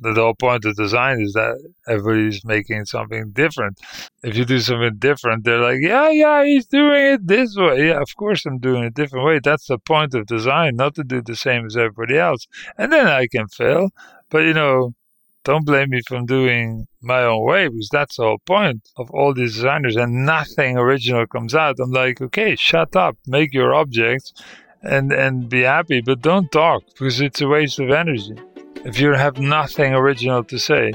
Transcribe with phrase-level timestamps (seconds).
[0.00, 3.80] the whole point of design is that everybody's making something different.
[4.22, 7.88] If you do something different, they're like, yeah, yeah, he's doing it this way.
[7.88, 9.40] Yeah, of course I'm doing it a different way.
[9.42, 12.46] That's the point of design, not to do the same as everybody else.
[12.76, 13.90] And then I can fail.
[14.30, 14.94] But, you know,
[15.44, 19.32] don't blame me for doing my own way because that's the whole point of all
[19.34, 21.76] these designers and nothing original comes out.
[21.80, 24.32] I'm like, okay, shut up, make your objects
[24.82, 28.36] and, and be happy, but don't talk because it's a waste of energy
[28.84, 30.92] if you have nothing original to say.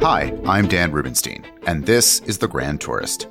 [0.00, 3.28] Hi, I'm Dan Rubinstein, and this is The Grand Tourist.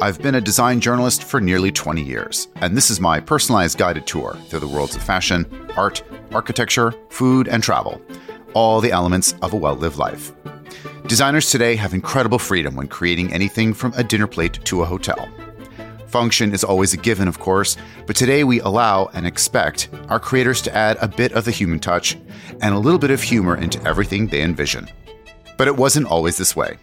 [0.00, 4.06] I've been a design journalist for nearly 20 years, and this is my personalized guided
[4.06, 8.00] tour through the worlds of fashion, art, architecture, food, and travel,
[8.54, 10.32] all the elements of a well lived life.
[11.06, 15.28] Designers today have incredible freedom when creating anything from a dinner plate to a hotel.
[16.12, 20.60] Function is always a given, of course, but today we allow and expect our creators
[20.60, 22.18] to add a bit of the human touch
[22.60, 24.90] and a little bit of humor into everything they envision.
[25.56, 26.76] But it wasn't always this way.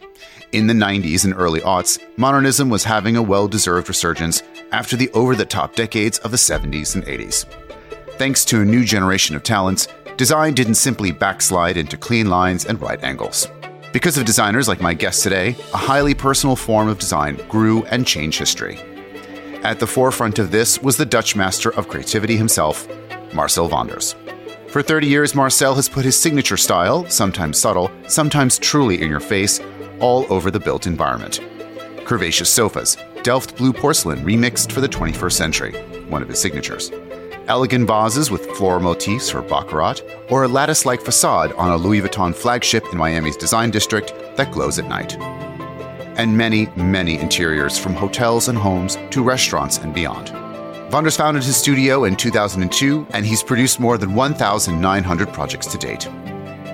[0.51, 5.12] In the 90s and early aughts, modernism was having a well deserved resurgence after the
[5.12, 7.45] over the top decades of the 70s and 80s.
[8.17, 12.82] Thanks to a new generation of talents, design didn't simply backslide into clean lines and
[12.82, 13.48] right angles.
[13.93, 18.07] Because of designers like my guest today, a highly personal form of design grew and
[18.07, 18.79] changed history.
[19.63, 22.88] At the forefront of this was the Dutch master of creativity himself,
[23.34, 24.16] Marcel Wanders.
[24.68, 29.20] For 30 years, Marcel has put his signature style, sometimes subtle, sometimes truly in your
[29.20, 29.60] face,
[29.99, 31.41] all over the built environment.
[32.05, 35.73] Curvaceous sofas, Delft blue porcelain remixed for the 21st century,
[36.07, 36.90] one of his signatures.
[37.48, 41.99] Elegant vases with floral motifs for Baccarat, or a lattice like facade on a Louis
[41.99, 45.18] Vuitton flagship in Miami's design district that glows at night
[46.20, 50.34] and many, many interiors from hotels and homes to restaurants and beyond.
[50.91, 56.07] Wanders founded his studio in 2002, and he's produced more than 1,900 projects to date.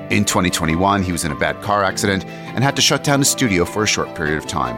[0.10, 3.30] In 2021, he was in a bad car accident and had to shut down his
[3.30, 4.78] studio for a short period of time.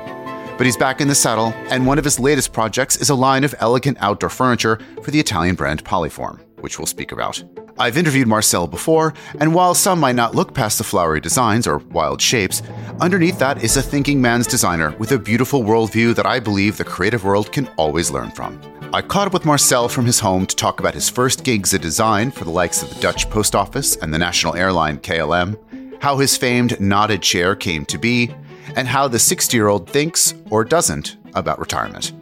[0.58, 3.46] But he's back in the saddle, and one of his latest projects is a line
[3.46, 7.44] of elegant outdoor furniture for the Italian brand Poliform, which we'll speak about.
[7.80, 11.78] I've interviewed Marcel before, and while some might not look past the flowery designs or
[11.78, 12.64] wild shapes,
[13.00, 16.84] underneath that is a thinking man's designer with a beautiful worldview that I believe the
[16.84, 18.60] creative world can always learn from.
[18.94, 21.82] I caught up with Marcel from his home to talk about his first gigs in
[21.82, 26.18] design for the likes of the Dutch Post Office and the national airline KLM, how
[26.18, 28.34] his famed knotted chair came to be,
[28.76, 32.14] and how the 60 year old thinks or doesn't about retirement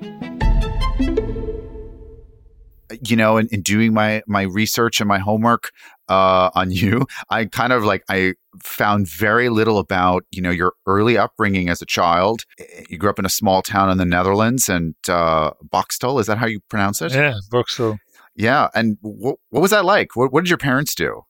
[3.04, 5.72] you know, in, in doing my my research and my homework
[6.10, 10.74] uh, on you, I kind of like I found very little about you know your
[10.86, 12.44] early upbringing as a child.
[12.60, 16.28] Eh, you grew up in a small town in the Netherlands, and uh, Boxtel is
[16.28, 17.14] that how you pronounce it?
[17.14, 17.98] Yeah, Boxtel.
[18.36, 20.16] Yeah, and what what was that like?
[20.16, 21.22] What, what did your parents do?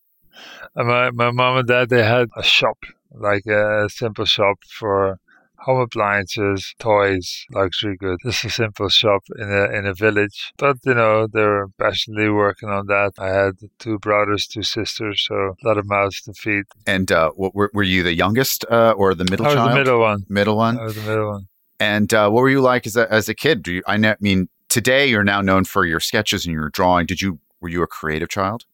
[0.75, 2.77] Uh, my my mom and dad they had a shop,
[3.11, 5.19] like a simple shop for
[5.65, 8.21] home appliances, toys, luxury goods.
[8.23, 12.69] It's a simple shop in a in a village, but you know they're passionately working
[12.69, 13.13] on that.
[13.17, 16.65] I had two brothers, two sisters, so a lot of mouths to feed.
[16.85, 19.71] And uh, were, were you the youngest uh, or the middle I was child?
[19.71, 20.25] the middle one.
[20.29, 20.79] Middle one.
[20.79, 21.47] I was the middle one.
[21.79, 23.63] And uh, what were you like as a as a kid?
[23.63, 23.83] Do you?
[23.87, 27.07] I mean, today you're now known for your sketches and your drawing.
[27.07, 27.39] Did you?
[27.59, 28.65] Were you a creative child?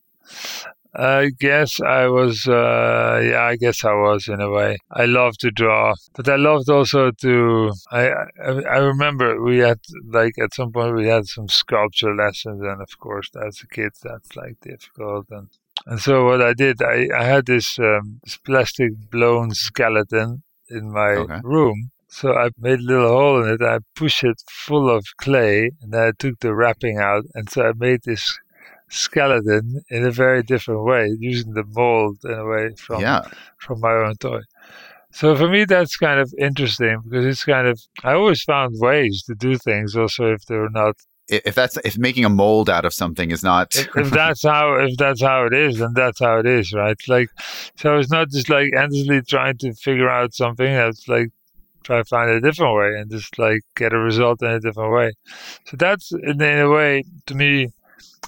[0.94, 4.78] I guess I was, uh, yeah, I guess I was in a way.
[4.92, 9.80] I loved to draw, but I loved also to, I, I, I remember we had,
[10.10, 13.94] like, at some point we had some sculpture lessons, and of course, as a kid,
[14.04, 15.28] that's like difficult.
[15.30, 15.48] And,
[15.86, 20.92] and so what I did, I, I had this, um, this plastic blown skeleton in
[20.92, 21.40] my okay.
[21.44, 21.92] room.
[22.10, 23.62] So I made a little hole in it.
[23.62, 27.70] I pushed it full of clay, and then I took the wrapping out, and so
[27.70, 28.38] I made this
[28.92, 33.24] skeleton in a very different way, using the mold in a way from yeah.
[33.58, 34.42] from my own toy.
[35.12, 39.24] So for me, that's kind of interesting because it's kind of I always found ways
[39.24, 40.96] to do things, also if they're not.
[41.28, 44.76] If that's if making a mold out of something is not if, if that's how
[44.76, 46.98] if that's how it is, then that's how it is, right?
[47.08, 47.30] Like,
[47.78, 50.72] so it's not just like endlessly trying to figure out something.
[50.74, 51.30] That's like
[51.84, 54.94] try to find a different way and just like get a result in a different
[54.94, 55.14] way.
[55.66, 57.72] So that's in, in a way to me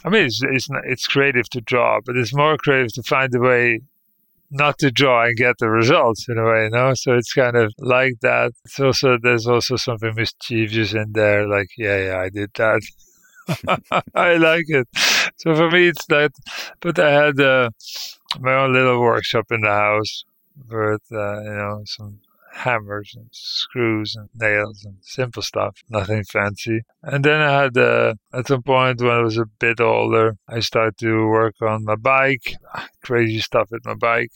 [0.06, 3.40] I mean, it's it's it's creative to draw, but it's more creative to find a
[3.40, 3.82] way
[4.52, 6.94] not to draw and get the results in a way, you know.
[6.94, 8.52] So it's kind of like that.
[8.66, 12.82] It's also there's also something mischievous in there, like yeah, yeah, I did that.
[14.16, 14.88] I like it.
[15.38, 16.32] So for me, it's that.
[16.80, 17.70] But I had uh,
[18.40, 20.24] my own little workshop in the house
[20.70, 22.20] with uh, you know some
[22.54, 26.82] hammers and screws and nails and simple stuff, nothing fancy.
[27.02, 30.60] And then I had, uh, at some point when I was a bit older, I
[30.60, 32.56] started to work on my bike,
[33.04, 34.32] crazy stuff with my bike,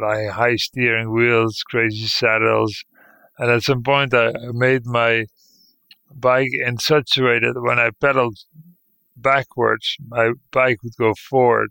[0.00, 2.84] like high steering wheels, crazy saddles.
[3.38, 5.26] And at some point, I made my
[6.14, 8.38] bike in such a way that when I pedaled
[9.16, 11.70] backwards, my bike would go forward.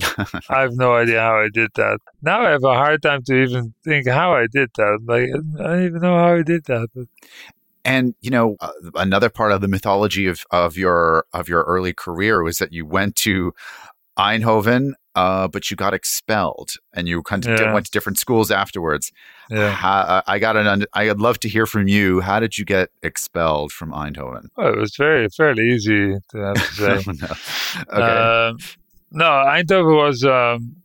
[0.48, 1.98] I have no idea how I did that.
[2.22, 5.00] Now I have a hard time to even think how I did that.
[5.06, 5.28] Like
[5.60, 6.88] I don't even know how I did that.
[7.84, 11.92] And you know, uh, another part of the mythology of, of your of your early
[11.92, 13.52] career was that you went to
[14.18, 17.72] Eindhoven, uh, but you got expelled, and you kind of yeah.
[17.72, 19.12] went to different schools afterwards.
[19.50, 20.86] Yeah, how, uh, I got an.
[20.94, 22.20] I'd love to hear from you.
[22.20, 24.48] How did you get expelled from Eindhoven?
[24.56, 27.12] Well, it was very fairly easy to have to say.
[27.12, 27.28] no.
[27.92, 28.02] Okay.
[28.02, 28.58] Um,
[29.10, 30.76] no, Eindhoven was um,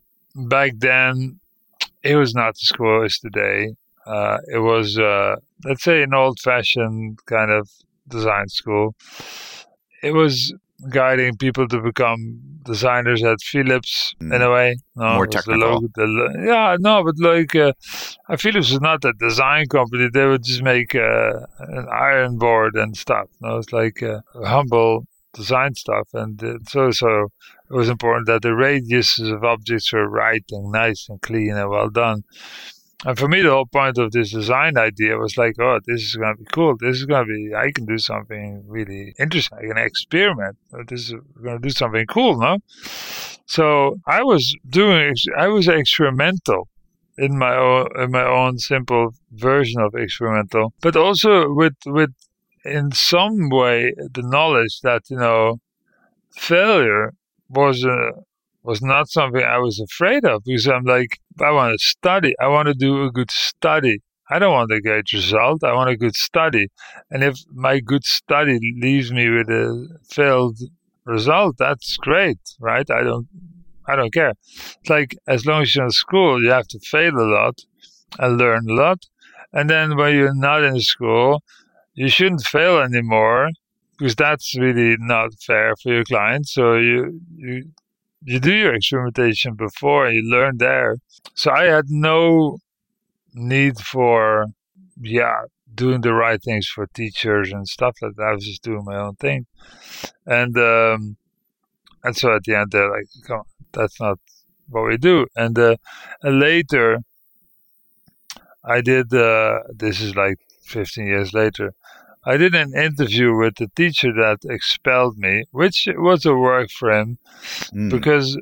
[0.48, 1.38] back then.
[2.02, 3.74] It was not the school is today.
[4.06, 7.68] Uh, it was, uh, let's say, an old-fashioned kind of
[8.08, 8.96] design school.
[10.02, 10.52] It was
[10.90, 14.34] guiding people to become designers at Philips mm.
[14.34, 14.76] in a way.
[14.96, 15.80] No, More technical.
[15.80, 17.72] The the, yeah, no, but like uh,
[18.36, 20.08] Philips is not a design company.
[20.12, 23.28] They would just make uh, an iron board and stuff.
[23.40, 27.28] No, it's like uh, humble design stuff, and uh, so so
[27.72, 31.70] it was important that the radiuses of objects were right and nice and clean and
[31.70, 32.22] well done.
[33.06, 36.16] And for me, the whole point of this design idea was like, oh, this is
[36.16, 36.76] going to be cool.
[36.76, 39.58] This is going to be, I can do something really interesting.
[39.58, 40.58] I can experiment.
[40.74, 42.58] Oh, this is going to do something cool, no?
[43.46, 46.68] So I was doing, I was experimental
[47.16, 52.10] in my own, in my own simple version of experimental, but also with, with,
[52.66, 55.58] in some way, the knowledge that, you know,
[56.30, 57.14] failure
[57.52, 58.12] was a,
[58.62, 62.34] was not something I was afraid of because I'm like, I want to study.
[62.40, 64.00] I want to do a good study.
[64.30, 65.64] I don't want a great result.
[65.64, 66.68] I want a good study.
[67.10, 70.58] And if my good study leaves me with a failed
[71.04, 72.88] result, that's great, right?
[72.90, 73.28] I don't,
[73.88, 74.34] I don't care.
[74.80, 77.58] It's like as long as you're in school, you have to fail a lot
[78.18, 79.02] and learn a lot.
[79.52, 81.42] And then when you're not in school,
[81.94, 83.50] you shouldn't fail anymore
[84.02, 86.48] because that's really not fair for your client.
[86.48, 87.62] So you you
[88.24, 90.96] you do your experimentation before and you learn there.
[91.34, 92.58] So I had no
[93.32, 94.46] need for,
[95.00, 98.24] yeah, doing the right things for teachers and stuff like that.
[98.30, 99.46] I was just doing my own thing.
[100.26, 101.16] And, um,
[102.02, 104.18] and so at the end, they're like, come on, that's not
[104.68, 105.26] what we do.
[105.36, 105.76] And, uh,
[106.22, 106.98] and later,
[108.64, 111.74] I did, uh, this is like 15 years later,
[112.24, 116.92] I did an interview with the teacher that expelled me, which was a work for
[116.92, 117.18] him
[117.74, 117.90] mm.
[117.90, 118.38] because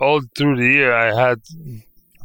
[0.00, 1.40] all through the year I had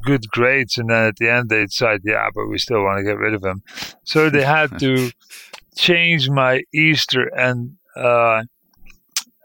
[0.03, 3.03] good grades, and then at the end they decided, yeah, but we still want to
[3.03, 3.61] get rid of him.
[4.03, 5.11] So they had to
[5.75, 8.43] change my Easter and uh,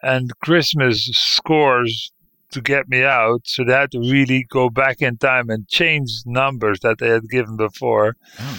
[0.02, 2.12] and Christmas scores
[2.52, 3.40] to get me out.
[3.44, 7.28] So they had to really go back in time and change numbers that they had
[7.28, 8.16] given before.
[8.38, 8.56] Oh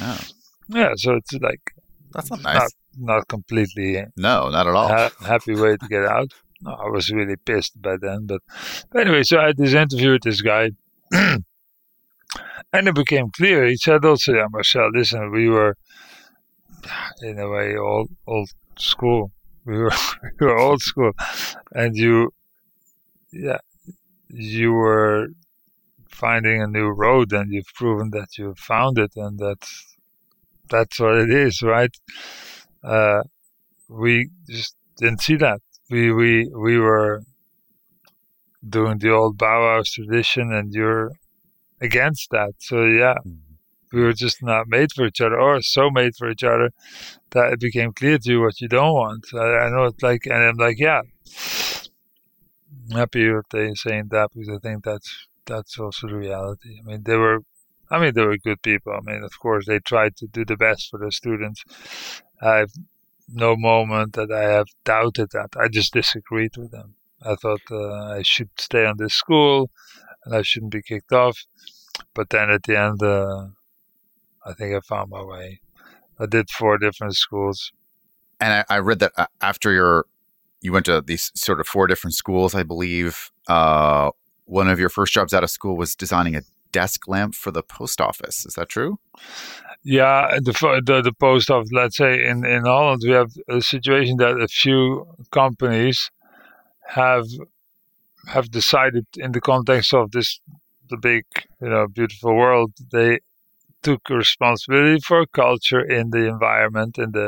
[0.69, 0.79] no!
[0.79, 1.73] Yeah, so it's like
[2.17, 2.55] that's not nice.
[2.55, 4.03] Not, not completely.
[4.17, 4.87] No, not at all.
[4.87, 6.33] Ha- happy way to get out.
[6.61, 8.25] No, I was really pissed by then.
[8.25, 8.41] But,
[8.91, 10.71] but anyway, so I had this interview with this guy.
[11.11, 11.43] and
[12.73, 13.65] it became clear.
[13.65, 15.77] He said also, yeah, uh, Marcel, listen, we were
[17.21, 18.49] in a way old old
[18.79, 19.31] school.
[19.65, 19.91] We were
[20.39, 21.11] we were old school,
[21.73, 22.31] and you,
[23.31, 23.59] yeah,
[24.29, 25.27] you were
[26.09, 29.96] finding a new road, and you've proven that you found it, and that's
[30.69, 31.95] that's what it is, right?
[32.83, 33.21] Uh,
[33.89, 35.61] we just didn't see that.
[35.89, 37.23] We we we were
[38.67, 41.11] doing the old Bauhaus tradition, and you're
[41.81, 42.53] against that.
[42.59, 43.97] So yeah, mm-hmm.
[43.97, 46.71] we were just not made for each other, or so made for each other
[47.31, 49.25] that it became clear to you what you don't want.
[49.33, 51.01] I, I know it's like, and I'm like, yeah,
[52.89, 56.79] I'm happy they saying that because I think that's that's also the reality.
[56.79, 57.39] I mean, they were
[57.89, 58.93] I mean, they were good people.
[58.93, 61.63] I mean, of course, they tried to do the best for the students.
[62.41, 62.73] I've
[63.29, 65.49] no moment that I have doubted that.
[65.59, 66.95] I just disagreed with them.
[67.21, 69.69] I thought uh, I should stay on this school
[70.23, 71.45] and I shouldn't be kicked off.
[72.13, 73.47] But then at the end, uh,
[74.45, 75.61] I think I found my way.
[76.19, 77.71] I did four different schools.
[78.39, 80.05] And I, I read that uh, after your,
[80.61, 83.31] you went to these sort of four different schools, I believe.
[83.47, 84.11] Uh,
[84.45, 87.63] one of your first jobs out of school was designing a desk lamp for the
[87.63, 88.45] post office.
[88.45, 88.99] Is that true?
[89.83, 90.51] Yeah, the,
[90.85, 91.71] the, the post office.
[91.71, 96.11] Let's say in in Holland we have a situation that a few companies
[96.89, 97.27] have
[98.27, 100.39] have decided in the context of this
[100.89, 101.25] the big
[101.61, 103.19] you know beautiful world they
[103.87, 107.27] took responsibility for culture in the environment in the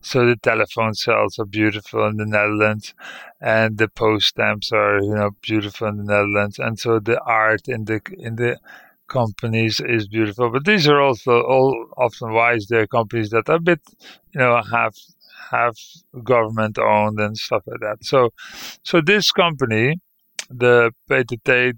[0.00, 2.94] so the telephone cells are beautiful in the Netherlands
[3.40, 7.68] and the post stamps are you know beautiful in the Netherlands and so the art
[7.68, 8.52] in the in the
[9.08, 10.50] companies is beautiful.
[10.50, 13.82] But these are also all often wise they're companies that are a bit
[14.32, 14.94] you know have
[15.50, 15.76] have
[16.24, 17.98] government owned and stuff like that.
[18.02, 18.30] So
[18.82, 20.00] so this company
[20.50, 21.74] the PTT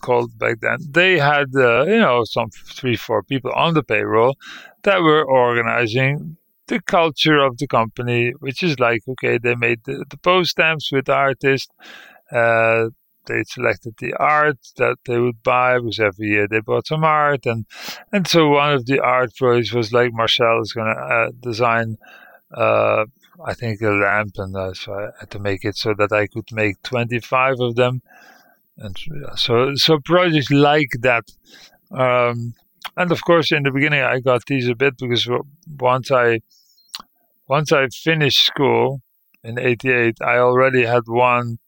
[0.00, 4.36] called back then, they had, uh, you know, some three, four people on the payroll
[4.82, 6.36] that were organizing
[6.66, 10.90] the culture of the company, which is like, okay, they made the, the post stamps
[10.92, 11.68] with artists.
[12.32, 12.86] Uh,
[13.26, 17.44] they selected the art that they would buy because every year they bought some art
[17.44, 17.66] and
[18.12, 21.98] and so one of the art projects was like Marcel is going to uh, design
[22.56, 23.04] uh,
[23.44, 26.26] I think a lamp and uh, so I had to make it so that I
[26.26, 28.02] could make 25 of them
[28.80, 28.96] and
[29.36, 31.24] so so projects like that.
[31.90, 32.54] Um,
[32.96, 35.28] and of course, in the beginning, I got these a bit because
[35.78, 36.40] once I
[37.46, 39.02] once I finished school
[39.44, 41.58] in '88, I already had won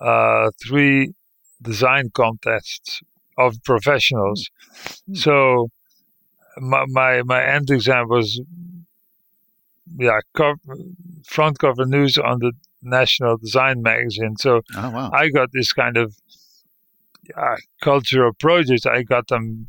[0.00, 1.14] uh, three
[1.62, 3.00] design contests
[3.38, 4.50] of professionals.
[4.74, 5.14] Mm-hmm.
[5.14, 5.70] So
[6.58, 8.40] my, my my end exam was
[9.98, 10.20] yeah
[11.26, 14.36] front cover news on the National Design Magazine.
[14.38, 15.10] So oh, wow.
[15.12, 16.14] I got this kind of
[17.36, 19.66] uh, cultural projects, I got them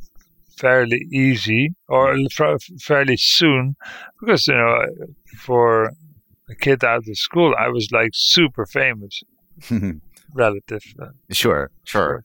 [0.58, 2.16] fairly easy or
[2.80, 3.76] fairly soon
[4.20, 4.86] because, you know,
[5.38, 5.92] for
[6.50, 9.22] a kid out of school, I was like super famous.
[10.34, 10.82] relative.
[10.98, 12.24] Uh, sure, sure.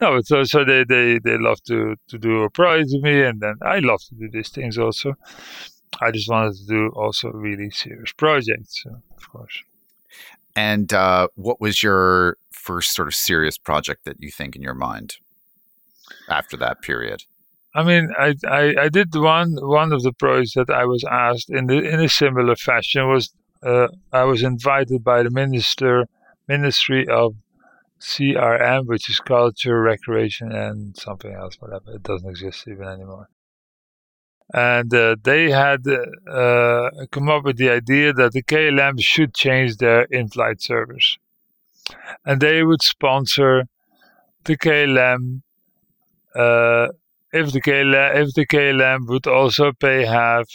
[0.00, 3.40] No, so so they, they, they love to, to do a prize with me, and
[3.40, 5.14] then I love to do these things also.
[6.00, 9.62] I just wanted to do also really serious projects, so, of course.
[10.54, 14.74] And uh, what was your first sort of serious project that you think in your
[14.74, 15.16] mind
[16.28, 17.24] after that period?
[17.74, 21.48] I mean, I, I, I did one one of the projects that I was asked
[21.48, 23.32] in the, in a similar fashion was
[23.62, 26.06] uh, I was invited by the minister
[26.48, 27.36] Ministry of
[28.00, 31.92] CRM, which is Culture, Recreation, and something else, whatever.
[31.94, 33.28] It doesn't exist even anymore
[34.52, 35.86] and uh, they had
[36.30, 41.16] uh, come up with the idea that the KLM should change their in-flight service,
[42.24, 43.64] and they would sponsor
[44.44, 45.42] the KLM
[46.34, 46.88] uh,
[47.32, 50.48] if the KLM if the KLM would also pay half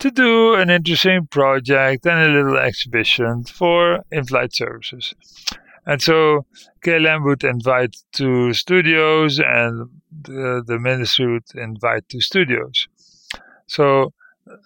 [0.00, 5.14] to do an interesting project and a little exhibition for in-flight services.
[5.86, 6.46] And so
[6.84, 9.90] KLM would invite two studios, and
[10.22, 12.88] the, the ministry would invite two studios.
[13.66, 14.12] So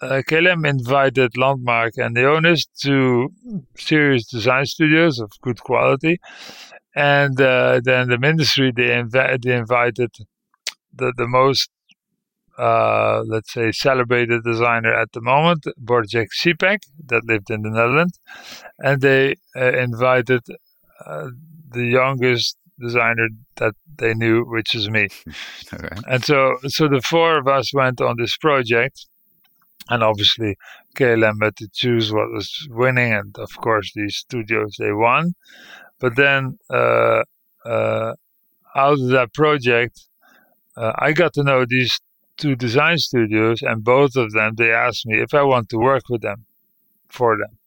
[0.01, 3.29] uh, KLM invited Landmark and the owners to
[3.75, 6.19] serious design studios of good quality.
[6.95, 10.11] And uh, then the ministry, they, inv- they invited
[10.93, 11.69] the, the most,
[12.57, 18.19] uh, let's say, celebrated designer at the moment, Borek Sipek, that lived in the Netherlands.
[18.79, 20.41] And they uh, invited
[21.05, 21.29] uh,
[21.71, 25.07] the youngest designer that they knew, which is me.
[25.73, 25.95] okay.
[26.07, 29.05] And so, so the four of us went on this project,
[29.89, 30.55] and obviously
[30.95, 35.33] KLM had to choose what was winning, and of course these studios they won.
[35.99, 37.23] But then uh,
[37.65, 38.13] uh,
[38.75, 39.99] out of that project,
[40.77, 41.99] uh, I got to know these
[42.37, 46.03] two design studios, and both of them they asked me if I want to work
[46.09, 46.45] with them
[47.09, 47.57] for them.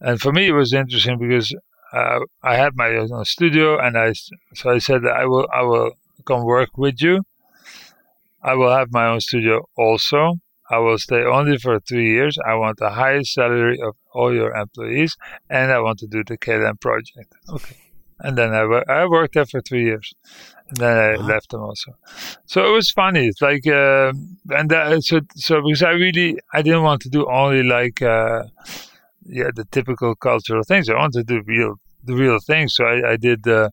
[0.00, 1.54] And for me, it was interesting because
[1.92, 4.12] uh, I had my own studio, and I
[4.54, 5.92] so I said I will I will
[6.26, 7.22] come work with you.
[8.42, 10.34] I will have my own studio also.
[10.70, 12.36] I will stay only for three years.
[12.46, 15.16] I want the highest salary of all your employees,
[15.48, 17.34] and I want to do the KLM project.
[17.48, 17.76] Okay.
[18.20, 20.12] And then I, I worked there for three years,
[20.68, 21.26] and then I wow.
[21.26, 21.96] left them also.
[22.46, 23.28] So it was funny.
[23.28, 24.12] It's like, uh,
[24.50, 28.02] and that, so so because I really I didn't want to do only like.
[28.02, 28.44] Uh,
[29.28, 30.88] yeah, the typical cultural things.
[30.88, 32.74] I wanted to do real, the real things.
[32.74, 33.46] So I, I did.
[33.46, 33.70] Uh,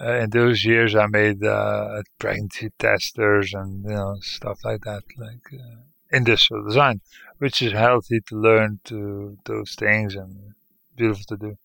[0.00, 5.02] uh, in those years, I made uh, pregnancy testers and you know stuff like that,
[5.18, 7.00] like uh, industrial design,
[7.38, 10.54] which is healthy to learn to those things and
[10.96, 11.58] beautiful to do.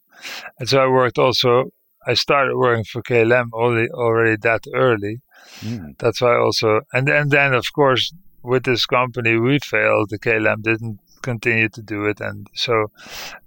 [0.59, 1.71] And so I worked also.
[2.05, 5.21] I started working for KLM already already that early.
[5.61, 5.97] Mm.
[5.97, 8.13] That's why also, and and then of course
[8.43, 10.09] with this company we failed.
[10.09, 12.21] The KLM didn't continue to do it.
[12.21, 12.91] And so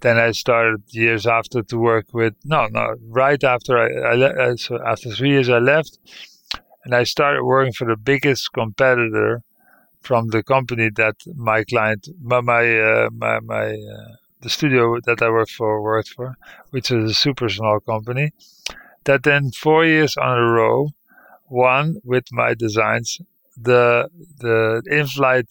[0.01, 4.59] then I started years after to work with, no, no, right after I, I le-
[4.59, 5.99] so after three years I left
[6.85, 9.43] and I started working for the biggest competitor
[10.01, 15.21] from the company that my client, my, my, uh, my, my uh, the studio that
[15.21, 16.37] I worked for worked for,
[16.71, 18.33] which is a super small company,
[19.05, 20.89] that then four years on a row
[21.49, 23.21] won with my designs
[23.57, 24.09] the
[24.39, 25.49] the in-flight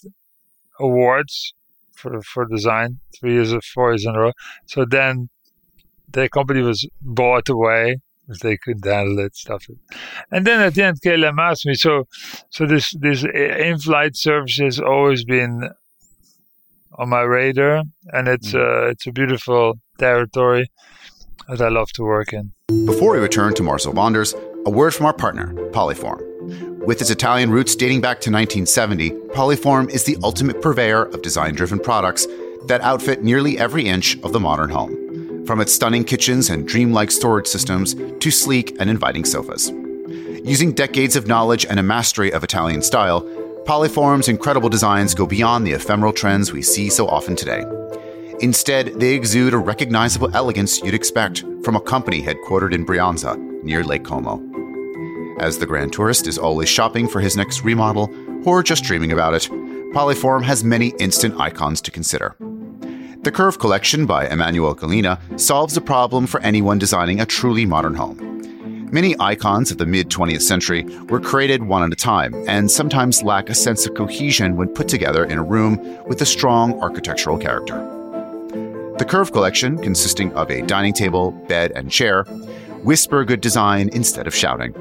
[0.79, 1.53] awards
[1.99, 4.31] for for design three years or four years in a row.
[4.65, 5.29] So then
[6.11, 7.97] the company was bought away
[8.29, 9.65] because they couldn't handle it stuff.
[10.31, 12.07] And then at the end, KLM asked me, so
[12.49, 15.69] so this this in-flight service has always been
[16.97, 18.59] on my radar, and it's mm.
[18.59, 20.69] uh, it's a beautiful territory
[21.47, 22.51] that I love to work in.
[22.85, 26.38] Before we return to Marcel Wanders, a word from our partner, Poliform.
[26.85, 31.55] With its Italian roots dating back to 1970, Poliform is the ultimate purveyor of design
[31.55, 32.27] driven products
[32.65, 35.45] that outfit nearly every inch of the modern home.
[35.45, 39.71] From its stunning kitchens and dreamlike storage systems to sleek and inviting sofas.
[40.43, 43.21] Using decades of knowledge and a mastery of Italian style,
[43.65, 47.63] Poliform's incredible designs go beyond the ephemeral trends we see so often today.
[48.39, 53.83] Instead, they exude a recognizable elegance you'd expect from a company headquartered in Brianza, near
[53.83, 54.48] Lake Como.
[55.39, 58.13] As the Grand Tourist is always shopping for his next remodel
[58.45, 59.43] or just dreaming about it,
[59.93, 62.35] Poliform has many instant icons to consider.
[63.21, 67.95] The Curve Collection by Emanuele Gallina solves a problem for anyone designing a truly modern
[67.95, 68.89] home.
[68.91, 73.23] Many icons of the mid 20th century were created one at a time and sometimes
[73.23, 77.37] lack a sense of cohesion when put together in a room with a strong architectural
[77.37, 77.77] character.
[78.97, 82.23] The Curve collection, consisting of a dining table, bed, and chair,
[82.83, 84.75] whisper good design instead of shouting.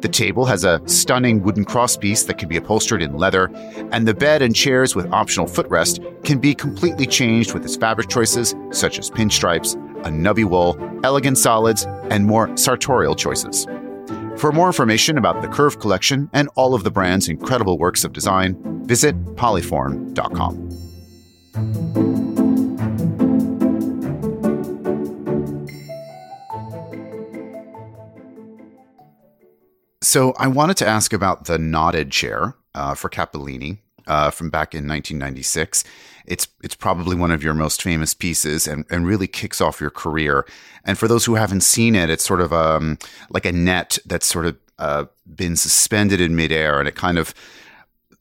[0.00, 3.50] The table has a stunning wooden crosspiece that can be upholstered in leather,
[3.92, 8.08] and the bed and chairs with optional footrest can be completely changed with its fabric
[8.08, 13.66] choices, such as pinstripes, a nubby wool, elegant solids, and more sartorial choices.
[14.36, 18.12] For more information about the Curve collection and all of the brand's incredible works of
[18.12, 22.03] design, visit poliform.com.
[30.14, 34.72] So I wanted to ask about the knotted chair uh, for Cappellini uh, from back
[34.72, 35.82] in 1996.
[36.24, 39.90] It's it's probably one of your most famous pieces and, and really kicks off your
[39.90, 40.46] career.
[40.84, 42.96] And for those who haven't seen it, it's sort of um,
[43.28, 47.34] like a net that's sort of uh, been suspended in midair, and it kind of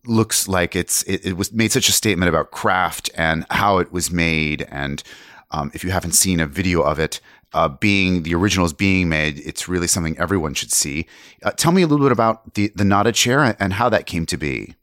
[0.03, 3.91] looks like it's it, it, was made such a statement about craft and how it
[3.91, 4.65] was made.
[4.71, 5.03] And
[5.51, 7.19] um, if you haven't seen a video of it,
[7.53, 11.05] uh, being the original is being made, it's really something everyone should see.
[11.43, 14.25] Uh, tell me a little bit about the the knotted chair and how that came
[14.25, 14.75] to be.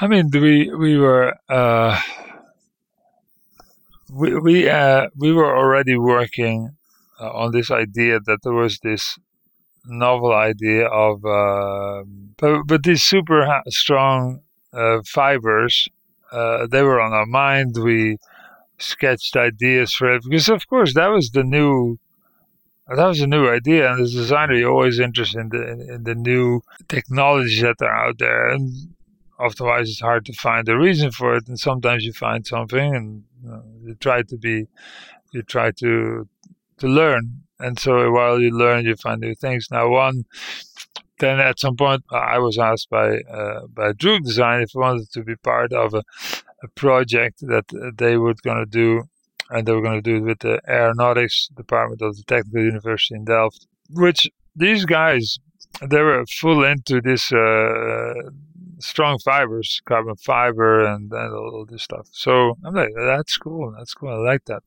[0.00, 2.00] I mean, we we were uh,
[4.10, 6.76] we we uh, we were already working
[7.20, 9.18] uh, on this idea that there was this
[9.84, 12.04] novel idea of uh,
[12.38, 14.40] but, but these super strong
[15.04, 15.88] fibers
[16.70, 17.76] they were on our mind.
[17.76, 18.18] We
[18.82, 21.98] sketched ideas for it because of course that was the new
[22.88, 26.04] that was a new idea and as a designer you're always interested in the in
[26.04, 28.70] the new technologies that are out there and
[29.38, 33.24] otherwise it's hard to find a reason for it and sometimes you find something and
[33.42, 34.66] you, know, you try to be
[35.32, 36.28] you try to
[36.78, 39.68] to learn and so while you learn you find new things.
[39.70, 40.24] Now one
[41.20, 45.10] then at some point I was asked by uh, by Droog Design if I wanted
[45.12, 46.02] to be part of a
[46.62, 47.64] a project that
[47.96, 49.02] they were going to do,
[49.50, 53.14] and they were going to do it with the aeronautics department of the Technical University
[53.14, 53.66] in Delft.
[53.90, 55.38] Which these guys,
[55.80, 58.14] they were full into this uh,
[58.78, 62.08] strong fibers, carbon fiber, and, and all this stuff.
[62.12, 63.74] So I'm like, that's cool.
[63.76, 64.10] That's cool.
[64.10, 64.62] I like that.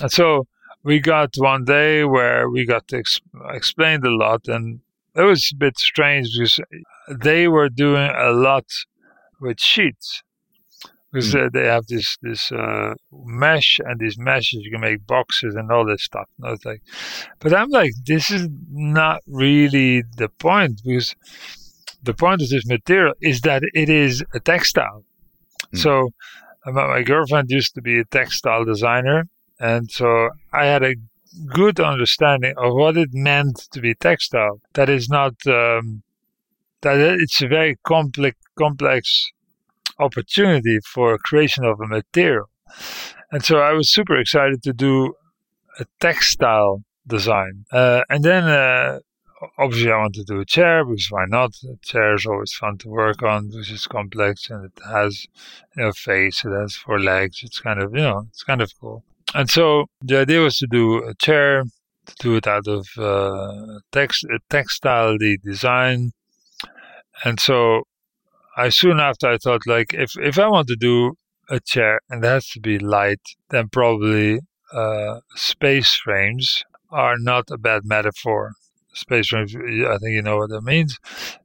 [0.00, 0.46] And so
[0.82, 3.20] we got one day where we got to ex-
[3.50, 4.80] explained a lot, and
[5.14, 6.60] it was a bit strange because
[7.10, 8.66] they were doing a lot
[9.40, 10.22] with sheets
[11.10, 11.46] because mm.
[11.46, 15.70] uh, they have this this uh, mesh and these meshes you can make boxes and
[15.70, 16.28] all this stuff.
[16.38, 16.82] And I was like,
[17.38, 21.14] but I'm like, this is not really the point because
[22.02, 25.04] the point of this material is that it is a textile.
[25.74, 25.78] Mm.
[25.78, 26.10] So
[26.66, 29.24] uh, my girlfriend used to be a textile designer,
[29.58, 30.94] and so I had a
[31.48, 34.60] good understanding of what it meant to be textile.
[34.74, 36.02] That is not um,
[36.82, 39.30] that it's a very complex complex
[40.00, 42.48] opportunity for creation of a material.
[43.32, 45.14] And so I was super excited to do
[45.78, 47.64] a textile design.
[47.72, 49.00] Uh, and then uh,
[49.58, 51.52] obviously I want to do a chair because why not?
[51.64, 55.26] A chair is always fun to work on because it's complex and it has
[55.76, 57.40] you know face, it has four legs.
[57.42, 59.04] It's kind of you know it's kind of cool.
[59.34, 61.62] And so the idea was to do a chair,
[62.06, 66.12] to do it out of uh, text textile design.
[67.24, 67.84] And so
[68.56, 71.14] I soon after I thought like if if I want to do
[71.48, 74.40] a chair and it has to be light, then probably
[74.72, 78.52] uh, space frames are not a bad metaphor.
[78.92, 80.98] space frames, I think you know what that means.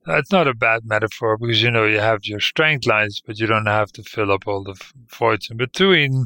[0.08, 3.48] It's not a bad metaphor because you know you have your strength lines, but you
[3.48, 6.26] don't have to fill up all the voids in between.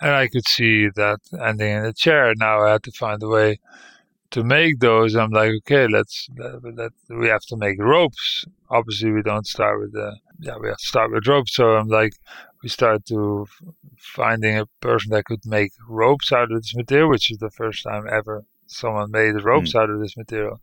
[0.00, 2.34] And I could see that ending in a chair.
[2.36, 3.60] Now I had to find a way
[4.30, 5.14] to make those.
[5.14, 8.44] I'm like, okay, let's let, we have to make ropes.
[8.70, 11.54] Obviously, we don't start with the yeah, we have to start with ropes.
[11.54, 12.12] So I'm like,
[12.62, 13.46] we started to
[13.98, 17.82] finding a person that could make ropes out of this material, which is the first
[17.84, 19.80] time ever someone made ropes mm.
[19.80, 20.60] out of this material.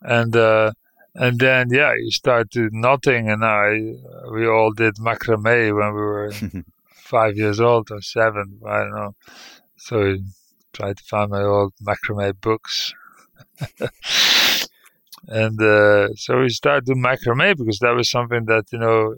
[0.00, 0.72] And uh,
[1.14, 3.94] and then yeah, you start to knotting, and I
[4.30, 6.32] we all did macrame when we were
[7.12, 9.14] five years old or seven, I don't know.
[9.76, 10.16] So
[10.72, 12.94] tried to find my old macrame books.
[15.28, 19.14] and uh, so we started doing macrame because that was something that you know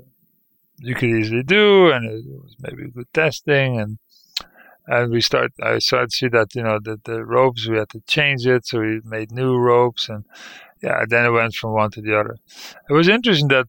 [0.79, 3.99] you could easily do, and it was maybe good testing, and
[4.87, 5.53] and we start.
[5.63, 8.67] I started to see that you know the the ropes we had to change it,
[8.67, 10.25] so we made new ropes, and
[10.83, 12.37] yeah, then it went from one to the other.
[12.89, 13.69] It was interesting that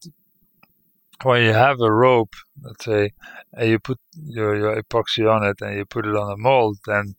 [1.22, 3.12] when you have a rope, let's say,
[3.54, 6.78] and you put your, your epoxy on it and you put it on a mold,
[6.86, 7.14] then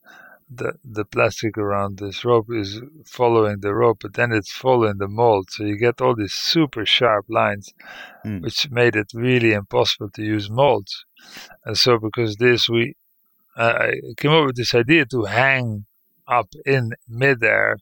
[0.50, 5.08] the the plastic around this rope is following the rope, but then it's following the
[5.08, 5.50] mold.
[5.52, 7.74] So you get all these super sharp lines,
[8.26, 8.42] mm.
[8.42, 11.06] which made it really impossible to use molds.
[11.66, 12.96] And so because this, we
[13.58, 15.86] I came up with this idea to hang
[16.28, 17.78] up in midair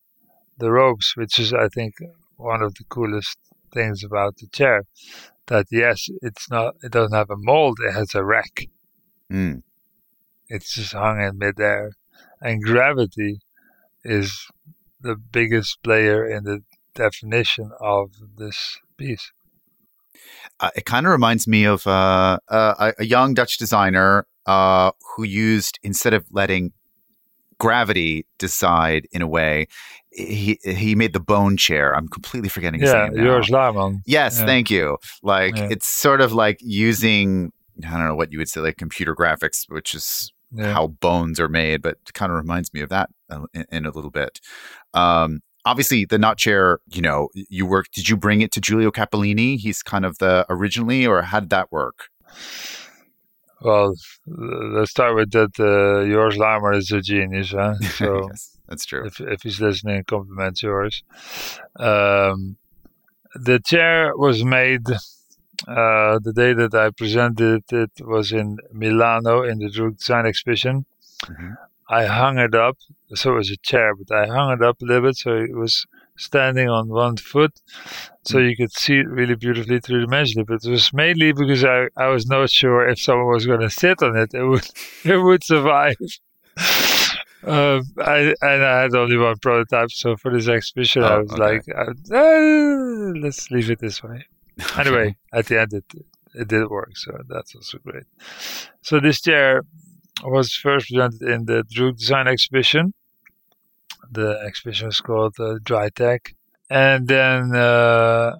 [0.57, 1.95] the ropes, which is I think
[2.37, 3.37] one of the coolest
[3.73, 4.83] things about the chair.
[5.47, 8.67] That yes, it's not, it doesn't have a mold; it has a rack.
[9.31, 9.61] Mm.
[10.47, 11.91] It's just hung in midair
[12.41, 13.39] and gravity
[14.03, 14.47] is
[15.01, 16.61] the biggest player in the
[16.93, 19.31] definition of this piece.
[20.59, 25.23] Uh, it kind of reminds me of uh, uh, a young Dutch designer uh, who
[25.23, 26.71] used instead of letting
[27.59, 29.67] gravity decide in a way.
[30.11, 31.93] He he made the bone chair.
[31.93, 33.25] I'm completely forgetting his yeah, name.
[33.25, 34.01] Laarman.
[34.05, 34.45] Yes, yeah.
[34.45, 34.97] thank you.
[35.23, 35.67] Like yeah.
[35.71, 37.51] it's sort of like using
[37.85, 40.73] I don't know what you would say like computer graphics, which is yeah.
[40.73, 43.09] how bones are made, but kind of reminds me of that
[43.53, 44.39] in, in a little bit.
[44.93, 47.87] Um, obviously, the knot chair, you know, you work.
[47.91, 49.57] Did you bring it to Giulio Cappellini?
[49.57, 52.09] He's kind of the originally, or how did that work?
[53.61, 53.95] Well,
[54.27, 55.59] let's start with that.
[55.59, 57.75] Uh, Joost Laarman is a genius, huh?
[57.81, 59.05] So yes, that's true.
[59.05, 61.03] If, if he's listening, compliment yours.
[61.77, 62.57] Um,
[63.33, 64.85] the chair was made
[65.67, 70.85] uh, the day that I presented it was in Milano in the Droog Design Exhibition.
[71.23, 71.53] Mm-hmm.
[71.89, 72.77] I hung it up,
[73.13, 75.55] so it was a chair, but I hung it up a little bit so it
[75.55, 75.85] was
[76.17, 77.61] standing on one foot,
[78.23, 78.49] so mm-hmm.
[78.49, 80.47] you could see it really beautifully three dimensionally.
[80.47, 83.69] But it was mainly because I, I was not sure if someone was going to
[83.69, 84.67] sit on it, it would
[85.03, 85.95] it would survive.
[87.45, 91.31] Um, I, and I had only one prototype, so for this exhibition, oh, I was
[91.31, 91.43] okay.
[91.43, 91.63] like,
[92.11, 94.25] uh, let's leave it this way.
[94.77, 95.85] anyway, at the end, it
[96.33, 98.03] it did work, so that's also great.
[98.81, 99.63] So this chair
[100.23, 102.93] was first presented in the Droog Design Exhibition.
[104.11, 106.35] The exhibition was called uh, Dry Tech,
[106.69, 108.37] and then uh,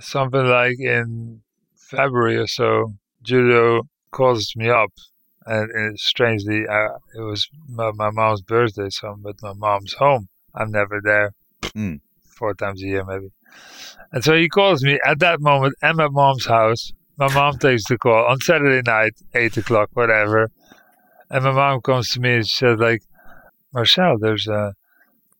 [0.00, 1.42] something like in
[1.76, 4.92] February or so, Giulio calls me up,
[5.46, 9.94] and, and strangely, uh, it was my, my, mom's birthday, so I'm at my mom's
[9.94, 10.28] home.
[10.54, 12.00] I'm never there, mm.
[12.36, 13.30] four times a year maybe.
[14.12, 16.92] And so he calls me at that moment I'm at mom's house.
[17.18, 20.50] My mom takes the call on Saturday night, eight o'clock, whatever.
[21.30, 23.02] And my mom comes to me and she says, like,
[23.72, 24.74] Marcel, there's a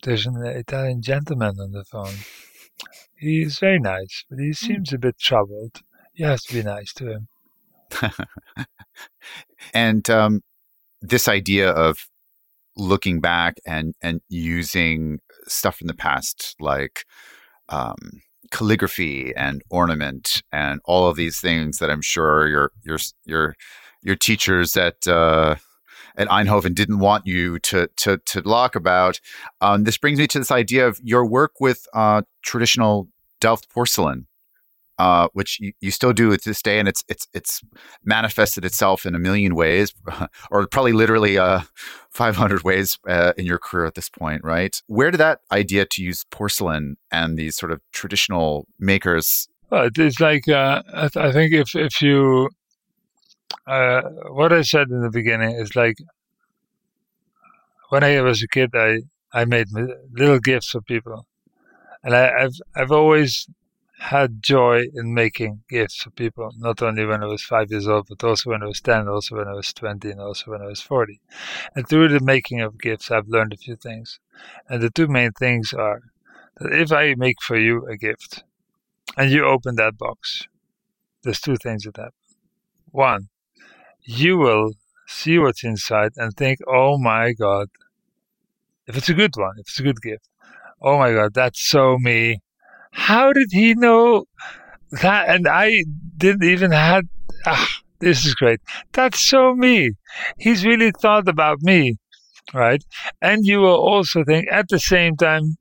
[0.03, 2.15] there's an Italian gentleman on the phone.
[3.17, 5.81] He's very nice, but he seems a bit troubled.
[6.15, 7.29] You have to be nice to him.
[9.75, 10.43] and um,
[11.01, 11.97] this idea of
[12.77, 17.05] looking back and and using stuff from the past, like
[17.69, 17.97] um,
[18.51, 23.57] calligraphy and ornament and all of these things that I'm sure your your your
[24.03, 25.57] your teachers at uh,
[26.17, 29.21] at Eindhoven didn't want you to to to talk about.
[29.61, 33.09] Um, this brings me to this idea of your work with uh, traditional
[33.41, 34.27] Delft porcelain
[34.99, 37.63] uh, which you, you, still do to this day, and it's it's it's
[38.05, 39.95] manifested itself in a million ways,
[40.51, 41.61] or probably literally uh,
[42.11, 44.81] 500 ways uh, in your career at this point, right?
[44.87, 49.49] Where did that idea to use porcelain and these sort of traditional makers?
[49.71, 52.49] Well, it's like uh, I, th- I, think if if you
[53.67, 55.99] uh, what I said in the beginning is like
[57.91, 59.01] when I was a kid, I
[59.33, 59.69] I made
[60.13, 61.27] little gifts for people,
[62.03, 63.47] and I, I've I've always
[63.99, 68.07] had joy in making gifts for people, not only when I was five years old,
[68.09, 70.67] but also when I was 10, also when I was 20, and also when I
[70.67, 71.21] was 40.
[71.75, 74.21] And through the making of gifts, I've learned a few things.
[74.69, 76.01] And the two main things are
[76.59, 78.45] that if I make for you a gift
[79.17, 80.47] and you open that box,
[81.25, 82.13] there's two things that happen.
[82.93, 83.29] One,
[84.03, 84.75] you will
[85.09, 87.69] see what's inside and think, oh my God,
[88.87, 90.29] if it's a good one, if it's a good gift,
[90.81, 92.41] oh my God, that's so me
[92.91, 94.25] how did he know
[95.03, 95.29] that?
[95.29, 95.85] And I
[96.17, 97.09] didn't even had.
[97.47, 97.69] Ah,
[98.01, 98.61] this is great.
[98.93, 99.93] That's so me.
[100.39, 101.97] He's really thought about me,
[102.55, 102.85] right?
[103.21, 105.57] And you will also think at the same time,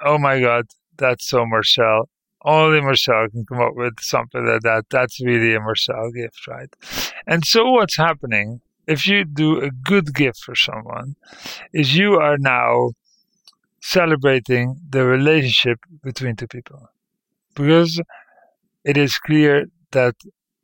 [0.00, 0.66] oh my God,
[0.96, 2.08] that's so Marcel.
[2.44, 4.86] Only Marcel can come up with something like that.
[4.90, 6.74] That's really a Marcel gift, right?
[7.26, 11.14] And so what's happening if you do a good gift for someone
[11.72, 12.90] is you are now
[13.82, 16.88] celebrating the relationship between two people.
[17.54, 18.00] Because
[18.84, 20.14] it is clear that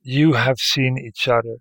[0.02, 1.56] you have seen each other.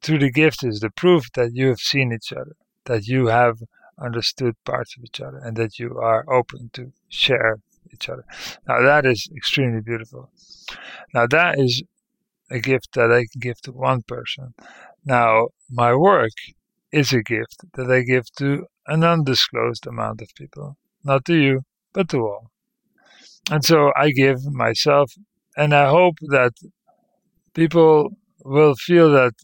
[0.00, 3.58] Through the gift is the proof that you have seen each other, that you have
[4.00, 7.58] understood parts of each other, and that you are open to share
[7.92, 8.24] each other.
[8.68, 10.30] Now, that is extremely beautiful.
[11.12, 11.82] Now, that is
[12.50, 14.54] a gift that I can give to one person.
[15.04, 16.32] Now, my work
[16.92, 20.76] is a gift that I give to an undisclosed amount of people.
[21.02, 22.50] Not to you, but to all.
[23.50, 25.12] And so I give myself,
[25.56, 26.54] and I hope that
[27.54, 29.34] people will feel that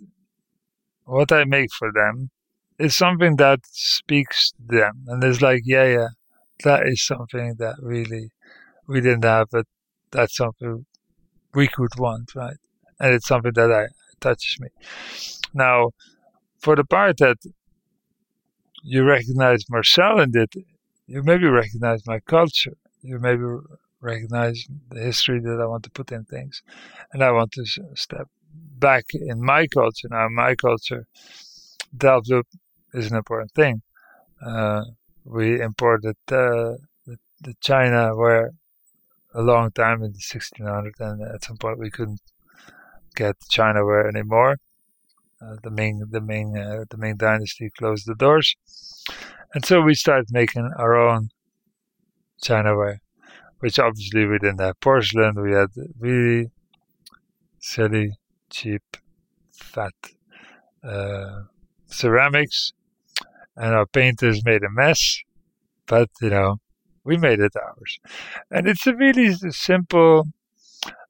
[1.04, 2.30] what I make for them
[2.78, 5.04] is something that speaks to them.
[5.06, 6.08] And it's like, yeah, yeah,
[6.64, 8.30] that is something that really
[8.86, 9.66] we didn't have, but
[10.10, 10.86] that's something
[11.54, 12.56] we could want, right?
[12.98, 13.86] And it's something that I,
[14.20, 14.68] touches me.
[15.52, 15.90] Now,
[16.60, 17.38] for the part that
[18.82, 20.54] you recognize Marcel in it,
[21.06, 22.76] you maybe recognize my culture.
[23.02, 23.42] You maybe
[24.00, 26.62] recognize the history that I want to put in things.
[27.12, 27.64] And I want to
[27.94, 28.28] step
[28.78, 30.08] back in my culture.
[30.10, 31.06] Now, my culture,
[31.96, 32.30] Delft
[32.94, 33.82] is an important thing.
[34.44, 34.84] Uh,
[35.24, 38.50] we imported uh, the, the Chinaware
[39.34, 42.20] a long time in the 1600s, and at some point we couldn't
[43.14, 44.56] get Chinaware anymore.
[45.42, 48.54] Uh, the Ming, the Ming, uh, the Ming dynasty closed the doors,
[49.54, 51.30] and so we started making our own
[52.44, 52.98] Chinaware,
[53.60, 55.40] which obviously we didn't have porcelain.
[55.40, 56.50] We had really
[57.58, 58.18] silly,
[58.50, 58.82] cheap,
[59.50, 59.94] fat
[60.84, 61.44] uh,
[61.86, 62.72] ceramics,
[63.56, 65.20] and our painters made a mess.
[65.86, 66.56] But you know,
[67.02, 67.98] we made it ours,
[68.50, 70.28] and it's a really simple,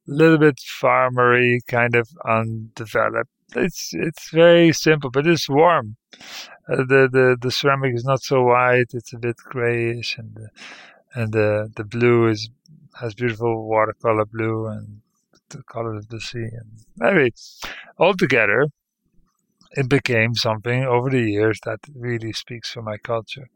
[0.06, 5.96] little bit farmery kind of undeveloped it's it's very simple, but it's warm.
[6.68, 10.48] Uh, the the the ceramic is not so white; it's a bit grayish, and the,
[11.14, 12.50] and the the blue is
[13.00, 15.00] has beautiful watercolor blue and
[15.50, 16.48] the color of the sea.
[16.60, 17.32] And maybe
[17.98, 18.66] altogether,
[19.72, 23.48] it became something over the years that really speaks for my culture.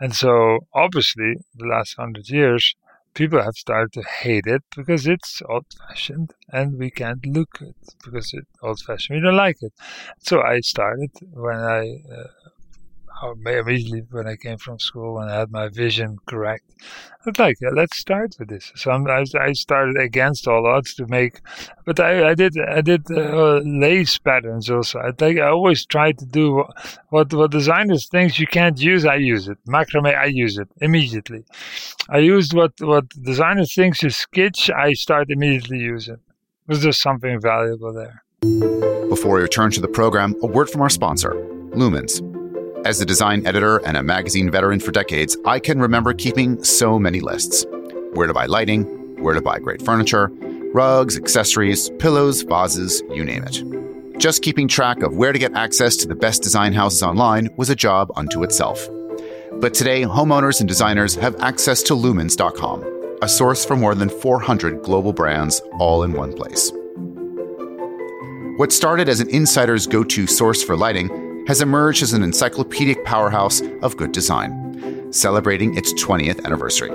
[0.00, 2.74] And so, obviously, the last hundred years,
[3.14, 7.76] people have started to hate it because it's old fashioned and we can't look it
[8.04, 9.18] because it's old fashioned.
[9.18, 9.72] We don't like it.
[10.20, 12.24] So I started when I uh,
[13.30, 17.56] immediately when I came from school, when I had my vision correct, I was like,
[17.60, 18.72] yeah, let's start with this.
[18.74, 21.40] So I, I started against all odds to make,
[21.84, 24.98] but I, I did I did uh, lace patterns also.
[24.98, 26.64] I think I always try to do
[27.10, 29.04] what what designers think you can't use.
[29.04, 30.16] I use it macrame.
[30.16, 31.44] I use it immediately.
[32.08, 34.70] I used what what designers thinks is sketch.
[34.70, 36.20] I start immediately use it.
[36.66, 38.24] Was there something valuable there?
[39.08, 41.32] Before we return to the program, a word from our sponsor,
[41.74, 42.31] Lumens.
[42.84, 46.98] As a design editor and a magazine veteran for decades, I can remember keeping so
[46.98, 47.64] many lists
[48.14, 48.82] where to buy lighting,
[49.22, 50.32] where to buy great furniture,
[50.74, 54.18] rugs, accessories, pillows, vases, you name it.
[54.18, 57.70] Just keeping track of where to get access to the best design houses online was
[57.70, 58.88] a job unto itself.
[59.60, 64.82] But today, homeowners and designers have access to lumens.com, a source for more than 400
[64.82, 66.72] global brands all in one place.
[68.56, 73.04] What started as an insider's go to source for lighting has emerged as an encyclopedic
[73.04, 76.90] powerhouse of good design, celebrating its 20th anniversary,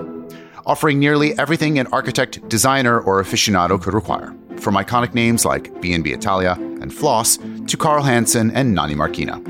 [0.66, 6.12] offering nearly everything an architect, designer, or aficionado could require, from iconic names like B&B
[6.12, 9.42] Italia and Flos to Carl Hansen and Nani Marquina.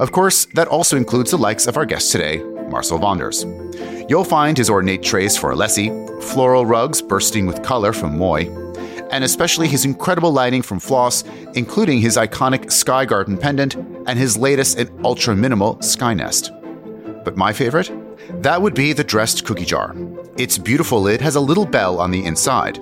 [0.00, 3.46] Of course, that also includes the likes of our guest today, Marcel Wanders.
[4.08, 8.46] You'll find his ornate trays for Alessi, floral rugs bursting with color from Moooi,
[9.10, 13.76] and especially his incredible lighting from Flos, including his iconic Sky Garden pendant
[14.06, 16.52] and his latest and ultra minimal Sky Nest.
[17.24, 17.90] But my favorite?
[18.42, 19.94] That would be the dressed cookie jar.
[20.36, 22.78] Its beautiful lid has a little bell on the inside.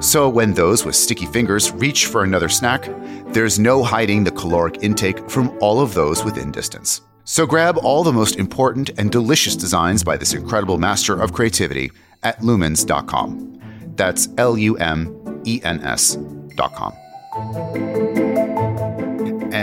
[0.00, 2.88] So when those with sticky fingers reach for another snack,
[3.28, 7.00] there's no hiding the caloric intake from all of those within distance.
[7.24, 11.90] So grab all the most important and delicious designs by this incredible master of creativity
[12.22, 13.60] at lumens.com.
[13.96, 16.92] That's L U M E N S.com.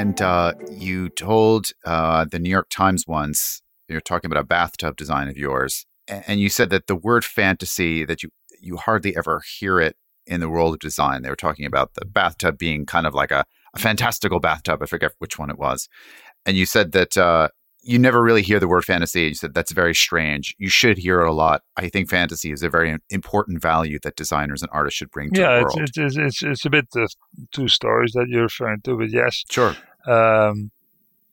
[0.03, 4.97] And uh, you told uh, the New York Times once, you're talking about a bathtub
[4.97, 9.41] design of yours, and you said that the word fantasy, that you, you hardly ever
[9.57, 9.95] hear it
[10.27, 11.21] in the world of design.
[11.21, 14.83] They were talking about the bathtub being kind of like a, a fantastical bathtub.
[14.83, 15.87] I forget which one it was.
[16.45, 17.47] And you said that uh,
[17.81, 19.21] you never really hear the word fantasy.
[19.21, 20.53] You said that's very strange.
[20.57, 21.61] You should hear it a lot.
[21.77, 25.39] I think fantasy is a very important value that designers and artists should bring to
[25.39, 25.79] yeah, the world.
[25.79, 27.07] It's, it's, it's, it's a bit the
[27.53, 29.45] two stories that you're referring to, but yes.
[29.49, 29.77] Sure.
[30.05, 30.71] Um,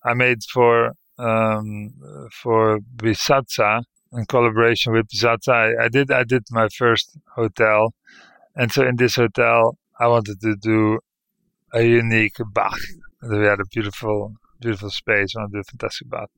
[0.04, 1.92] I made for um,
[2.33, 5.52] for Bisazza in collaboration with Bisazza.
[5.52, 7.94] I, I did I did my first hotel,
[8.56, 10.98] and so in this hotel, I wanted to do
[11.72, 12.80] a unique bath.
[13.22, 16.28] We had a beautiful beautiful space, one of a fantastic bath.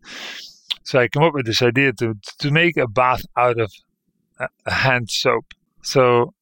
[0.85, 3.73] So I came up with this idea to to make a bath out of
[4.38, 5.55] a, a hand soap.
[5.83, 6.35] So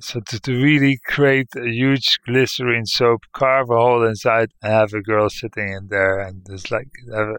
[0.00, 4.92] so to, to really create a huge glycerine soap, carve a hole inside, and have
[4.92, 7.36] a girl sitting in there, and it's like have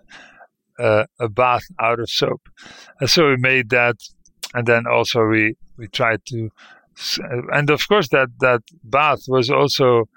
[0.80, 2.42] a, a, a bath out of soap.
[3.00, 3.96] And so we made that,
[4.54, 6.50] and then also we we tried to,
[7.52, 10.08] and of course that that bath was also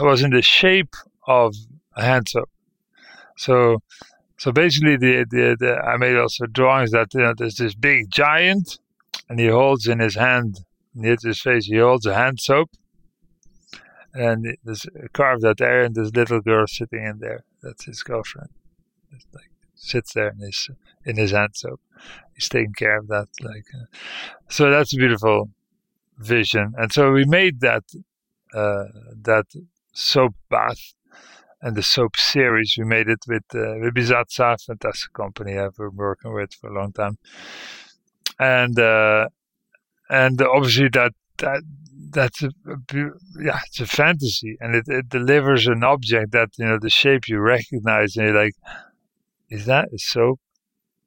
[0.00, 0.94] was in the shape
[1.26, 1.54] of
[1.96, 2.50] a hand soap.
[3.36, 3.78] So,
[4.36, 8.10] so basically, the, the, the I made also drawings that you know there's this big
[8.10, 8.78] giant,
[9.28, 10.64] and he holds in his hand
[10.98, 11.66] near his face.
[11.66, 12.70] He holds a hand soap,
[14.14, 17.44] and there's carved out there, and this little girl sitting in there.
[17.62, 18.50] That's his girlfriend.
[19.12, 20.70] It's like sits there in his
[21.04, 21.80] in his hand soap.
[22.34, 23.28] He's taking care of that.
[23.40, 23.86] Like, uh,
[24.48, 25.50] so that's a beautiful
[26.18, 26.74] vision.
[26.76, 27.84] And so we made that
[28.54, 28.84] uh,
[29.22, 29.46] that
[29.92, 30.94] soap bath
[31.60, 32.76] and the soap series.
[32.78, 36.92] We made it with uh, Bisazza, fantastic company I've been working with for a long
[36.92, 37.18] time,
[38.38, 39.28] and uh,
[40.08, 41.62] and obviously that that
[42.10, 42.50] that's a,
[43.40, 44.56] yeah it's a fantasy.
[44.60, 48.42] And it, it delivers an object that you know the shape you recognize and you're
[48.44, 48.54] like
[49.50, 50.40] is that a soap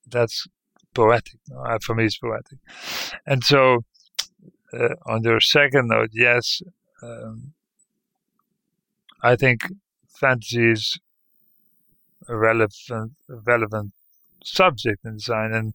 [0.08, 0.48] that's
[0.94, 1.40] poetic.
[1.56, 2.60] Uh, for me it's poetic.
[3.26, 3.84] And so
[4.74, 6.62] uh, on your second note yes
[7.02, 7.54] um,
[9.24, 9.62] I think
[10.20, 11.00] fantasy is
[12.28, 13.94] a relevant, relevant
[14.44, 15.54] subject in design.
[15.54, 15.74] And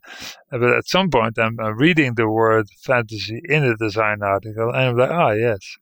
[0.53, 4.77] uh, but at some point, I'm, reading the word fantasy in a design article, and
[4.77, 5.79] I'm like, ah, oh, yes.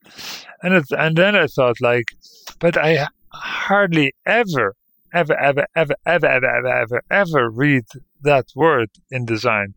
[0.61, 2.13] And it, and then I thought, like,
[2.59, 4.75] but I hardly ever,
[5.13, 7.85] ever, ever, ever, ever, ever, ever, ever, ever read
[8.21, 9.73] that word in design,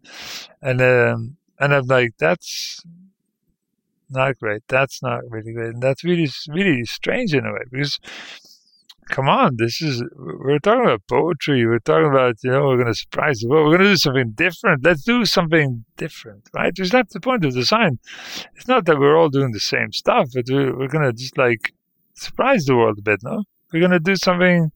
[0.63, 2.83] and um, and I'm like, that's
[4.11, 4.63] not great.
[4.69, 5.75] That's not really great.
[5.75, 7.99] And that's really, really strange in a way because
[9.09, 11.67] come on, this is, we're talking about poetry.
[11.67, 13.67] We're talking about, you know, we're going to surprise the world.
[13.67, 14.85] We're going to do something different.
[14.85, 16.73] Let's do something different, right?
[16.77, 17.99] It's not the point of design.
[18.55, 21.37] It's not that we're all doing the same stuff, but we're, we're going to just
[21.39, 21.75] like
[22.15, 23.45] surprise the world a bit, no?
[23.73, 24.73] We're going to do something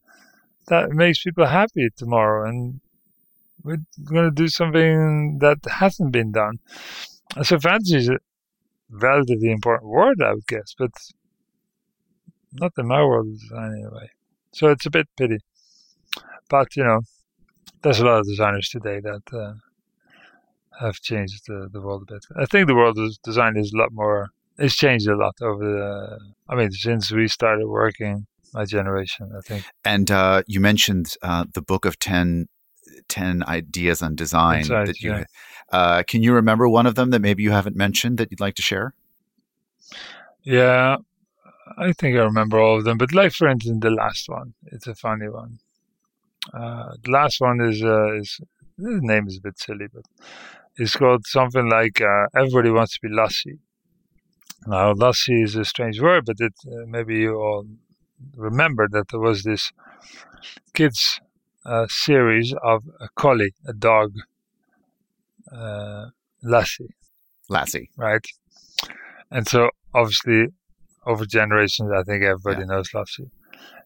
[0.67, 2.47] that makes people happy tomorrow.
[2.47, 2.79] And
[3.63, 6.59] we're going to do something that hasn't been done.
[7.43, 8.17] So fantasy is a
[8.89, 10.91] relatively important word, I would guess, but
[12.53, 14.09] not in my world of design anyway.
[14.53, 15.39] So it's a bit pity.
[16.49, 17.01] But, you know,
[17.81, 19.53] there's a lot of designers today that uh,
[20.79, 22.25] have changed the, the world a bit.
[22.37, 25.65] I think the world of design is a lot more, it's changed a lot over
[25.65, 29.65] the, I mean, since we started working, my generation, I think.
[29.83, 32.47] And uh, you mentioned uh, the book of 10,
[33.07, 35.23] 10 ideas on design right, that you yeah.
[35.71, 38.55] uh, can you remember one of them that maybe you haven't mentioned that you'd like
[38.55, 38.93] to share
[40.43, 40.97] yeah
[41.77, 44.87] I think I remember all of them, but like for instance, the last one, it's
[44.87, 45.59] a funny one.
[46.53, 48.39] Uh, the last one is uh, is
[48.77, 50.03] the name is a bit silly, but
[50.75, 53.59] it's called something like uh, "Everybody Wants to Be Lassie."
[54.65, 57.65] Now, lassie is a strange word, but it uh, maybe you all
[58.35, 59.71] remember that there was this
[60.73, 61.19] kids
[61.65, 64.13] uh, series of a collie, a dog,
[65.51, 66.07] uh,
[66.41, 66.93] Lassie.
[67.49, 68.25] Lassie, right?
[69.31, 70.47] And so obviously
[71.05, 72.75] over generations, I think everybody yeah.
[72.75, 73.29] knows Lassie.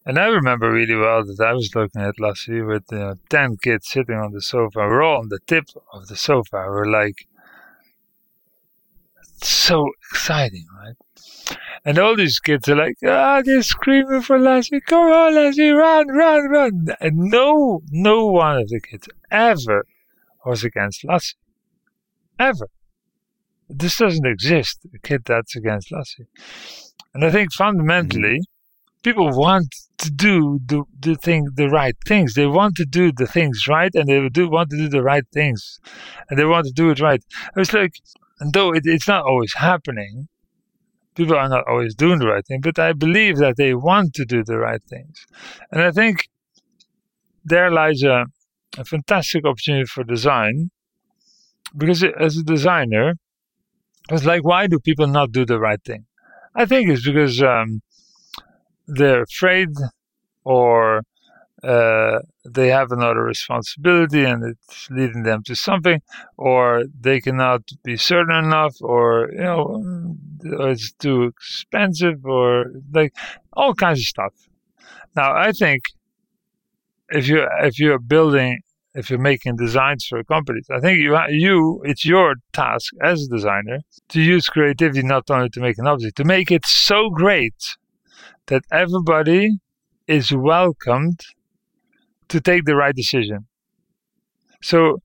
[0.06, 3.58] And I remember really well that I was looking at Lassie with you know, 10
[3.58, 4.78] kids sitting on the sofa.
[4.78, 6.64] We're all on the tip of the sofa.
[6.68, 7.26] We're like,
[9.42, 10.96] so exciting, right?
[11.84, 14.80] And all these kids are like, ah, they're screaming for Lassie.
[14.80, 16.86] Come on, Lassie, run, run, run.
[17.00, 19.84] And no, no one of the kids ever
[20.44, 21.36] was against Lassie.
[22.38, 22.68] Ever.
[23.68, 24.78] This doesn't exist.
[24.94, 26.26] A kid that's against Lassie.
[27.14, 29.02] And I think fundamentally, mm-hmm.
[29.02, 32.34] people want to do the, the thing, the right things.
[32.34, 35.24] They want to do the things right, and they do want to do the right
[35.32, 35.80] things,
[36.28, 37.22] and they want to do it right.
[37.56, 37.94] It's like,
[38.38, 40.28] and though it, it's not always happening,
[41.16, 44.24] people are not always doing the right thing, but I believe that they want to
[44.24, 45.26] do the right things,
[45.72, 46.28] and I think
[47.44, 48.26] there lies a,
[48.76, 50.70] a fantastic opportunity for design,
[51.76, 53.14] because as a designer,
[54.10, 56.06] it's like, why do people not do the right thing?
[56.54, 57.82] I think it's because um,
[58.86, 59.68] they're afraid
[60.44, 61.02] or
[61.62, 66.00] uh, they have another responsibility and it's leading them to something,
[66.36, 70.16] or they cannot be certain enough, or you know,
[70.70, 73.12] it's too expensive, or like
[73.52, 74.32] all kinds of stuff.
[75.16, 75.82] Now, I think
[77.10, 78.60] if you if you're building
[78.98, 80.66] if you're making designs for companies.
[80.70, 83.78] I think you you it's your task as a designer
[84.08, 87.60] to use creativity not only to make an object, to make it so great
[88.46, 89.58] that everybody
[90.08, 91.20] is welcomed
[92.28, 93.46] to take the right decision.
[94.62, 94.98] So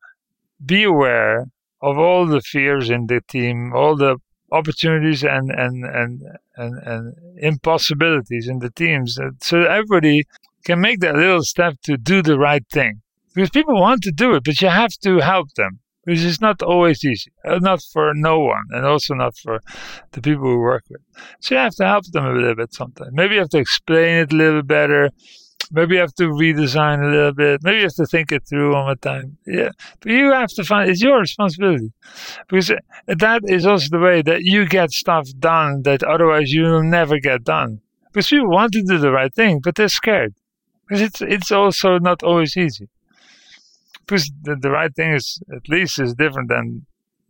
[0.65, 1.45] be aware
[1.81, 4.17] of all the fears in the team, all the
[4.51, 6.13] opportunities and and and
[6.57, 10.23] and, and impossibilities in the teams, so everybody
[10.65, 13.02] can make that little step to do the right thing
[13.33, 16.61] because people want to do it, but you have to help them because it's not
[16.61, 19.61] always easy, uh, not for no one, and also not for
[20.11, 21.01] the people we work with.
[21.39, 23.11] So you have to help them a little bit sometimes.
[23.13, 25.09] Maybe you have to explain it a little better.
[25.71, 27.61] Maybe you have to redesign a little bit.
[27.63, 29.37] Maybe you have to think it through one more time.
[29.47, 29.69] Yeah,
[30.01, 31.93] but you have to find it's your responsibility
[32.49, 32.71] because
[33.07, 37.43] that is also the way that you get stuff done that otherwise you'll never get
[37.45, 37.79] done.
[38.11, 40.35] Because people want to do the right thing, but they're scared
[40.85, 42.89] because it's it's also not always easy
[44.05, 46.85] because the, the right thing is at least is different than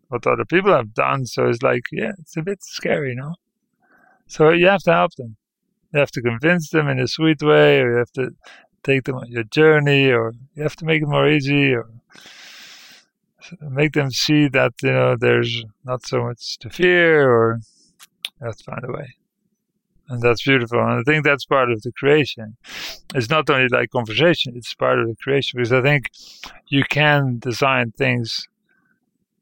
[0.07, 1.25] what other people have done.
[1.25, 3.35] So it's like, yeah, it's a bit scary, you know.
[4.27, 5.35] So you have to help them.
[5.93, 8.31] You have to convince them in a sweet way, or you have to
[8.83, 11.87] take them on your journey, or you have to make it more easy, or
[13.61, 17.59] make them see that you know there's not so much to fear, or
[18.39, 19.15] you have to find a way
[20.09, 20.79] and that's beautiful.
[20.79, 22.57] And I think that's part of the creation.
[23.15, 26.09] It's not only like conversation; it's part of the creation because I think
[26.67, 28.47] you can design things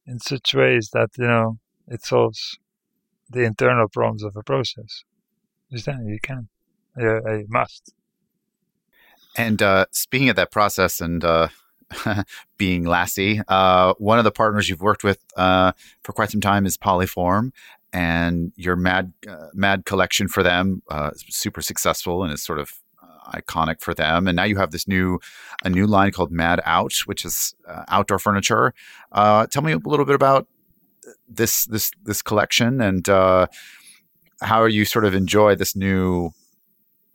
[0.05, 1.57] in such ways that you know
[1.87, 2.57] it solves
[3.29, 5.03] the internal problems of a process.
[5.69, 6.49] You can.
[6.97, 7.93] You, you must.
[9.37, 11.47] And uh, speaking of that process and uh,
[12.57, 15.71] being Lassie, uh, one of the partners you've worked with uh,
[16.03, 17.51] for quite some time is Poliform,
[17.93, 22.73] and your Mad uh, Mad collection for them uh, super successful and is sort of
[23.01, 24.27] uh, iconic for them.
[24.27, 25.19] And now you have this new
[25.63, 28.73] a new line called Mad Out, which is uh, outdoor furniture.
[29.11, 30.47] Uh, tell me a little bit about
[31.27, 33.07] this this this collection and
[34.41, 36.31] how you sort of enjoy this new.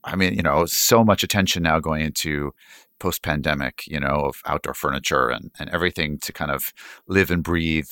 [0.04, 2.52] I mean, you know, so much attention now going into
[2.98, 6.72] post pandemic, you know, of outdoor furniture and, and everything to kind of
[7.08, 7.90] live and breathe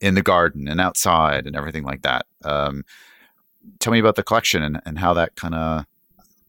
[0.00, 2.26] in the garden and outside and everything like that.
[2.44, 2.84] Um,
[3.78, 5.84] tell me about the collection and, and how that kind of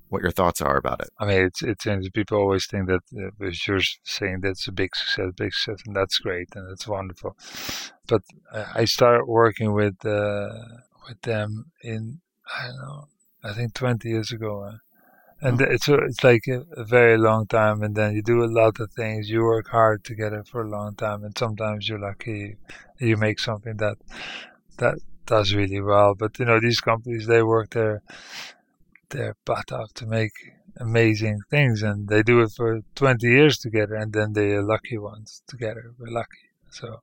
[0.10, 1.10] what your thoughts are about it.
[1.20, 5.32] I mean, it's it's people always think that uh, you're saying that's a big success,
[5.38, 7.38] big success, and that's great and that's wonderful.
[8.08, 10.50] But uh, I started working with uh,
[11.08, 12.20] with them in
[12.60, 13.08] I don't know,
[13.44, 14.74] I think 20 years ago.
[15.42, 18.92] And it's it's like a, very long time and then you do a lot of
[18.92, 22.58] things you work hard together for a long time and sometimes you're lucky
[23.00, 23.98] you make something that
[24.78, 26.14] that does really well.
[26.14, 28.04] But you know these companies they work their
[29.10, 30.34] their butt off to make
[30.78, 35.44] amazing things and they do it for 20 years together and then they're lucky ones
[35.48, 36.46] together we're lucky.
[36.70, 37.02] So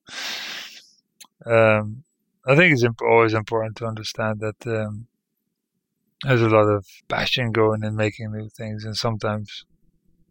[1.45, 2.05] um,
[2.47, 5.07] i think it's imp- always important to understand that um,
[6.25, 9.65] there's a lot of passion going in making new things, and sometimes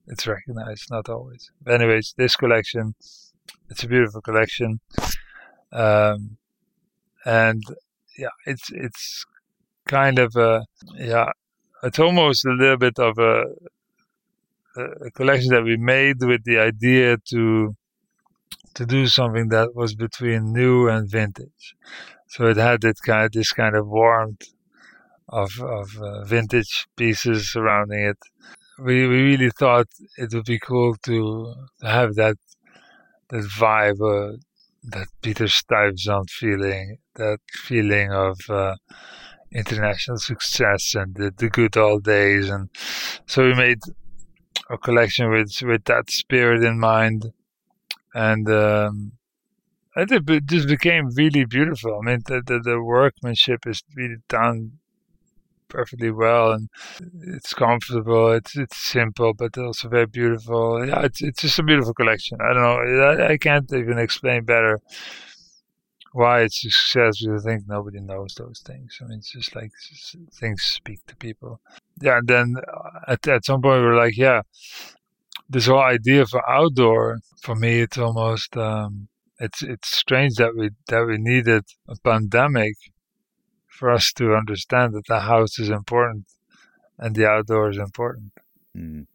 [0.08, 1.52] it's recognized, not always.
[1.62, 2.96] But anyways, this collection,
[3.70, 4.80] it's a beautiful collection,
[5.72, 6.38] um,
[7.26, 7.64] and
[8.18, 9.26] yeah, it's it's
[9.88, 10.66] kind of a
[10.96, 11.32] yeah,
[11.84, 13.46] it's almost a little bit of a
[15.06, 17.76] a collection that we made with the idea to
[18.76, 21.76] to do something that was between new and vintage.
[22.28, 24.48] So it had that kind of, this kind of warmth
[25.30, 28.18] of of uh, vintage pieces surrounding it.
[28.80, 32.38] We we really thought it would be cool to have that
[33.30, 34.38] that vibe, uh,
[34.84, 38.76] that Peter Stuyvesant feeling, that feeling of uh,
[39.52, 42.70] international success and the, the good old days, and
[43.26, 43.80] so we made
[44.70, 47.34] a collection with with that spirit in mind,
[48.14, 49.14] and um,
[49.96, 52.00] it just became really beautiful.
[52.00, 54.74] I mean, the, the, the workmanship is really done
[55.70, 56.70] perfectly well and
[57.22, 60.86] it's comfortable it's it's simple but also very beautiful.
[60.86, 62.38] Yeah it's it's just a beautiful collection.
[62.42, 64.80] I don't know i, I can't even explain better
[66.14, 68.98] why it's a success because i think nobody knows those things.
[69.02, 69.72] I mean it's just like
[70.40, 71.60] things speak to people.
[72.02, 74.42] Yeah and then uh, at, at some point we are like yeah
[75.50, 79.08] this whole idea for outdoor for me it's almost um
[79.40, 82.74] it's it's strange that we that we needed a pandemic
[83.78, 86.26] for us to understand that the house is important
[86.98, 88.32] and the outdoor is important.
[88.76, 89.06] Mm.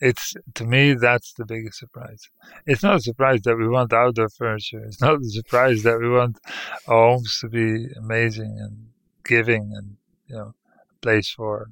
[0.00, 2.28] It's to me that's the biggest surprise.
[2.66, 4.84] It's not a surprise that we want outdoor furniture.
[4.84, 6.38] It's not a surprise that we want
[6.86, 8.90] our homes to be amazing and
[9.24, 9.96] giving and
[10.28, 10.54] you know
[10.92, 11.70] a place for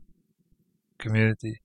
[0.98, 1.60] community.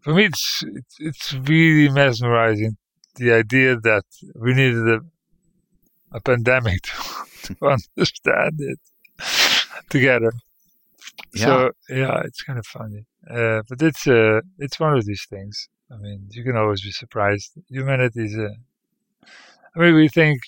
[0.00, 2.78] For me, it's it's, it's really mesmerizing
[3.16, 4.04] the idea that
[4.34, 5.00] we needed a,
[6.12, 6.92] a pandemic to,
[7.60, 8.78] to understand it
[9.90, 10.32] together.
[11.34, 11.44] Yeah.
[11.44, 15.68] So yeah, it's kind of funny, uh, but it's uh, it's one of these things.
[15.90, 17.52] I mean, you can always be surprised.
[17.68, 18.36] Humanity is.
[18.36, 18.48] Uh,
[19.74, 20.40] I mean, we think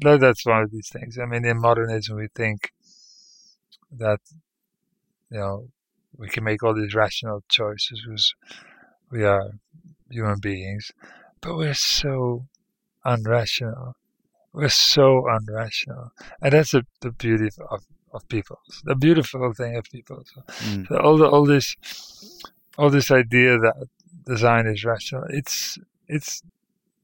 [0.00, 1.18] that that's one of these things.
[1.18, 2.72] I mean, in modernism, we think
[3.98, 4.20] that
[5.30, 5.68] you know
[6.16, 8.34] we can make all these rational choices because
[9.10, 9.50] we are
[10.10, 10.90] human beings,
[11.40, 12.46] but we're so
[13.04, 13.94] unrational.
[14.52, 16.10] We're so unrational,
[16.42, 18.58] and that's the, the beauty of, of people.
[18.84, 20.24] The beautiful thing of people.
[20.24, 20.88] So, mm.
[20.88, 21.76] so all the all this
[22.76, 23.74] all this idea that
[24.26, 25.24] design is rational.
[25.28, 25.78] It's
[26.08, 26.42] it's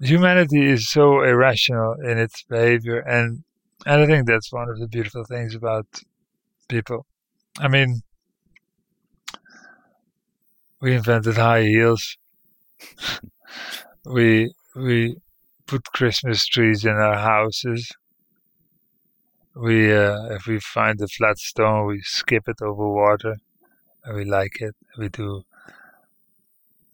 [0.01, 3.45] humanity is so irrational in its behavior, and
[3.87, 5.87] and I think that's one of the beautiful things about
[6.69, 7.07] people.
[7.59, 8.03] I mean,
[10.81, 12.17] we invented high heels.
[14.05, 15.17] we we
[15.67, 17.91] put Christmas trees in our houses.
[19.55, 23.37] We uh, if we find a flat stone, we skip it over water,
[24.05, 24.77] and we like it.
[24.99, 25.43] We do.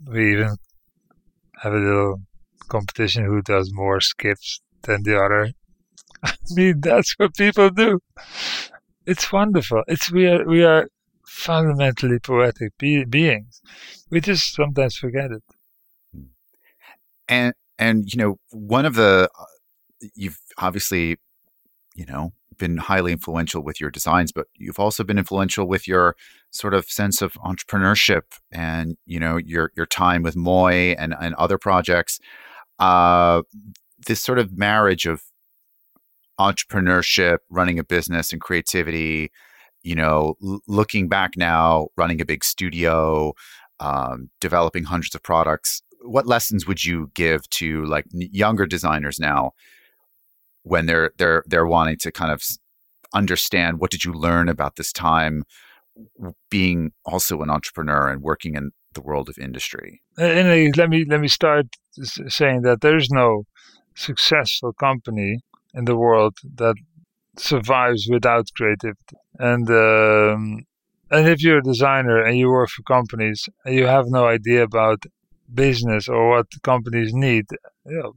[0.06, 0.56] We even
[1.62, 2.22] have a little
[2.68, 5.52] competition who does more skips than the other.
[6.24, 8.00] I mean, that's what people do.
[9.06, 9.84] It's wonderful.
[9.86, 10.88] It's we are we are
[11.24, 13.62] fundamentally poetic be- beings.
[14.10, 15.42] We just sometimes forget it.
[17.28, 19.44] And and you know, one of the uh,
[20.14, 21.18] you've obviously,
[21.96, 26.14] you know, been highly influential with your designs, but you've also been influential with your
[26.50, 28.22] sort of sense of entrepreneurship
[28.52, 32.20] and you know your your time with Moooi and and other projects.
[32.78, 33.42] Uh,
[34.06, 35.22] this sort of marriage of
[36.38, 39.32] entrepreneurship, running a business, and creativity.
[39.82, 43.32] You know, l- looking back now, running a big studio,
[43.80, 49.52] um, developing hundreds of products what lessons would you give to like younger designers now
[50.62, 52.42] when they're they're they're wanting to kind of
[53.14, 55.44] understand what did you learn about this time
[56.50, 60.02] being also an entrepreneur and working in the world of industry?
[60.18, 61.66] And let me let me start
[62.28, 63.44] saying that there's no
[63.94, 65.40] successful company
[65.74, 66.76] in the world that
[67.36, 69.16] survives without creativity.
[69.38, 70.64] And um,
[71.10, 74.62] and if you're a designer and you work for companies and you have no idea
[74.62, 75.04] about
[75.54, 77.46] business or what companies need,
[77.86, 78.12] you know,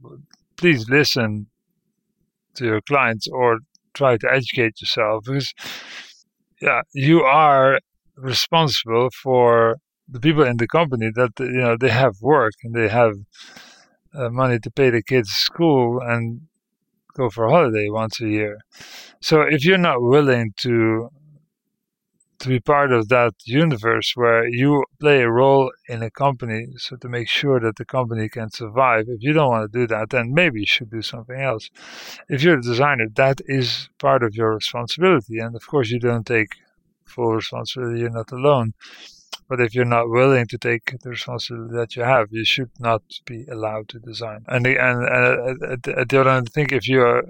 [0.56, 1.46] please listen
[2.54, 3.60] to your clients or
[3.94, 5.52] try to educate yourself because
[6.60, 7.80] yeah, you are
[8.16, 9.76] responsible for
[10.08, 13.12] the people in the company that you know they have work and they have
[14.14, 16.40] uh, money to pay the kids school and
[17.14, 18.58] go for a holiday once a year.
[19.20, 21.08] So if you're not willing to
[22.38, 26.96] to be part of that universe where you play a role in a company so
[26.96, 29.06] to make sure that the company can survive.
[29.08, 31.70] If you don't want to do that then maybe you should do something else.
[32.28, 36.26] If you're a designer that is part of your responsibility and of course you don't
[36.26, 36.56] take
[37.04, 38.74] full responsibility you're not alone.
[39.48, 43.02] But if you're not willing to take the responsibility that you have, you should not
[43.26, 44.44] be allowed to design.
[44.48, 47.22] And and, and at, the other hand, I think if you're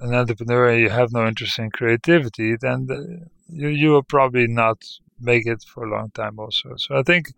[0.00, 4.46] an entrepreneur and you have no interest in creativity, then the, you you will probably
[4.46, 4.84] not
[5.20, 6.74] make it for a long time also.
[6.76, 7.32] So I think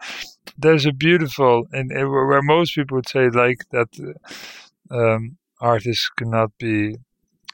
[0.59, 3.89] there's a beautiful and where most people would say like that
[4.91, 6.97] um, artists cannot be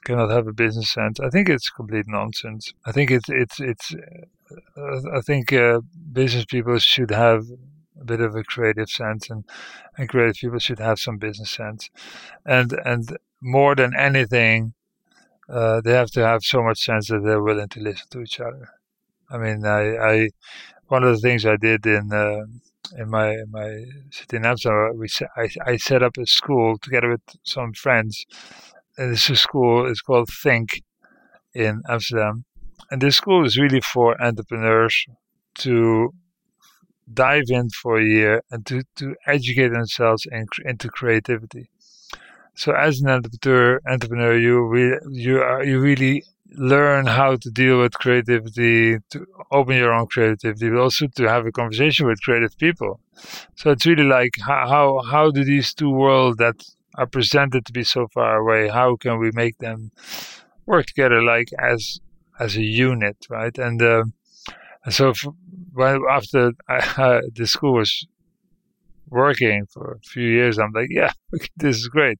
[0.05, 1.20] cannot have a business sense.
[1.20, 2.72] I think it's complete nonsense.
[2.84, 3.94] I think it's it's it's.
[4.76, 5.80] Uh, I think uh,
[6.12, 7.46] business people should have
[8.00, 9.44] a bit of a creative sense, and
[9.96, 11.90] and creative people should have some business sense,
[12.44, 14.74] and and more than anything,
[15.49, 18.40] uh, they have to have so much sense that they're willing to listen to each
[18.40, 18.68] other.
[19.30, 20.28] I mean, I, I
[20.88, 22.45] one of the things I did in uh,
[22.97, 27.11] in my in my city in Amsterdam, we I, I set up a school together
[27.11, 28.24] with some friends.
[28.99, 30.82] And this school is called THNK
[31.55, 32.45] in Amsterdam,
[32.90, 35.07] and this school is really for entrepreneurs
[35.61, 36.12] to
[37.12, 41.68] dive in for a year and to, to educate themselves in, into creativity.
[42.62, 47.80] So as an entrepreneur, entrepreneur, you re, you are, you really learn how to deal
[47.80, 52.56] with creativity, to open your own creativity, but also to have a conversation with creative
[52.58, 53.00] people.
[53.56, 56.54] So it's really like how how, do these two worlds that
[56.94, 59.90] are presented to be so far away, how can we make them
[60.64, 61.98] work together like as
[62.38, 63.58] as a unit, right?
[63.58, 64.04] And uh,
[64.88, 65.12] so
[65.72, 68.06] when after I, uh, the school was
[69.12, 71.12] working for a few years, I'm like, yeah,
[71.56, 72.18] this is great.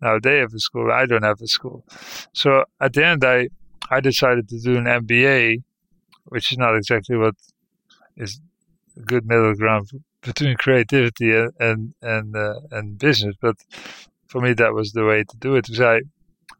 [0.00, 1.84] Now they have a school, I don't have a school.
[2.32, 3.48] So at the end, I
[3.90, 5.62] I decided to do an MBA,
[6.26, 7.34] which is not exactly what
[8.16, 8.40] is
[8.96, 9.88] a good middle ground
[10.22, 13.56] between creativity and and and, uh, and business, but
[14.28, 16.00] for me that was the way to do it because I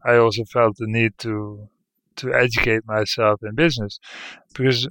[0.04, 1.68] I also felt the need to
[2.16, 4.00] to educate myself in business
[4.54, 4.88] because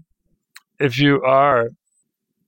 [0.79, 1.69] if you are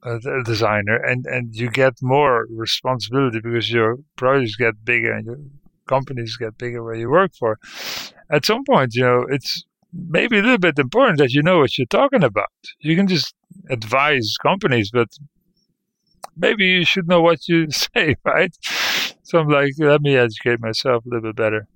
[0.04, 5.39] a designer and, and you get more responsibility because your projects get bigger and your
[5.88, 7.60] companies get bigger where you work for,
[8.30, 11.78] at some point, you know, it's maybe a little bit important that you know what
[11.78, 12.50] you're talking about.
[12.80, 13.34] You can just
[13.70, 15.10] advise companies, but
[16.38, 18.56] maybe you should know what you say, right?
[19.24, 21.68] So I'm like, let me educate myself a little bit better.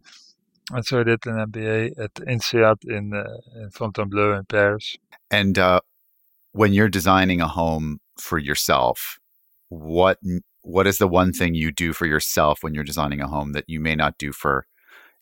[0.71, 4.95] And so I did an MBA at INSEAD in, uh, in Fontainebleau in Paris.
[5.29, 5.81] And uh,
[6.53, 9.19] when you're designing a home for yourself,
[9.69, 10.19] what
[10.61, 13.65] what is the one thing you do for yourself when you're designing a home that
[13.67, 14.65] you may not do for,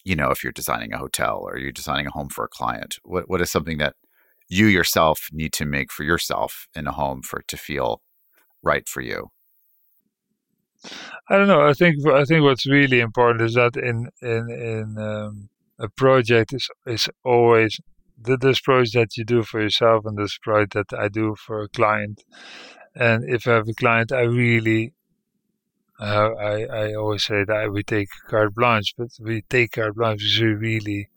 [0.04, 2.98] you know, if you're designing a hotel or you're designing a home for a client?
[3.04, 3.96] What what is something that
[4.50, 8.02] you yourself need to make for yourself in a home for to feel
[8.62, 9.30] right for you?
[11.30, 11.68] I don't know.
[11.68, 16.54] I think I think what's really important is that in in in um, a project
[16.54, 17.80] is is always
[18.20, 21.64] the, this project that you do for yourself and this project that I do for
[21.64, 22.24] a client.
[22.96, 24.94] And if I have a client, I really,
[26.00, 30.20] uh, I, I always say that we take carte blanche, but we take carte blanche
[30.22, 31.10] because we really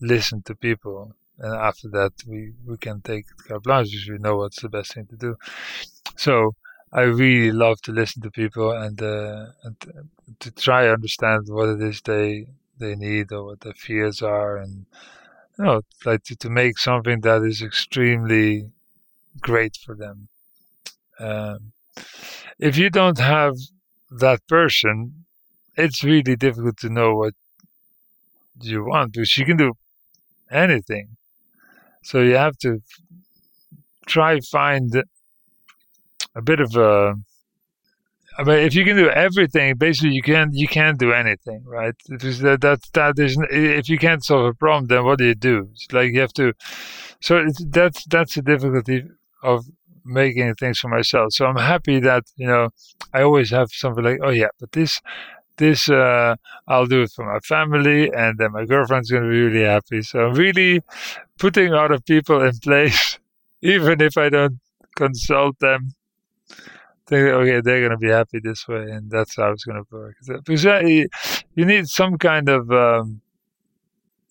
[0.00, 1.14] listen to people.
[1.38, 4.94] And after that, we, we can take carte blanche because we know what's the best
[4.94, 5.36] thing to do.
[6.16, 6.54] So
[6.92, 9.76] I really love to listen to people and, uh, and
[10.40, 12.46] to try understand what it is they,
[12.78, 14.86] they need or what their fears are and
[15.58, 18.70] you know, like to, to make something that is extremely
[19.40, 20.28] great for them.
[21.22, 21.72] Um,
[22.58, 23.54] if you don't have
[24.10, 25.24] that person,
[25.76, 27.34] it's really difficult to know what
[28.60, 29.72] you want because you can do
[30.50, 31.16] anything.
[32.02, 32.82] So you have to
[34.06, 34.92] try find
[36.34, 37.14] a bit of a
[38.38, 41.94] I mean, if you can do everything, basically you can't you can't do anything, right?
[42.08, 45.68] That that that is if you can't solve a problem, then what do you do?
[45.72, 46.54] It's like you have to.
[47.20, 49.04] So that's that's the difficulty
[49.42, 49.66] of
[50.04, 51.32] making things for myself.
[51.32, 52.70] So I'm happy that you know
[53.12, 55.00] I always have something like, oh yeah, but this
[55.58, 56.36] this uh,
[56.68, 60.02] I'll do it for my family, and then my girlfriend's gonna be really happy.
[60.02, 60.80] So I'm really
[61.38, 63.18] putting other people in place,
[63.62, 64.58] even if I don't
[64.96, 65.94] consult them
[67.12, 70.16] think, okay, they're to be happy this way, and that's how it's to work.
[70.44, 70.64] Because
[71.54, 73.20] you need some kind of, um,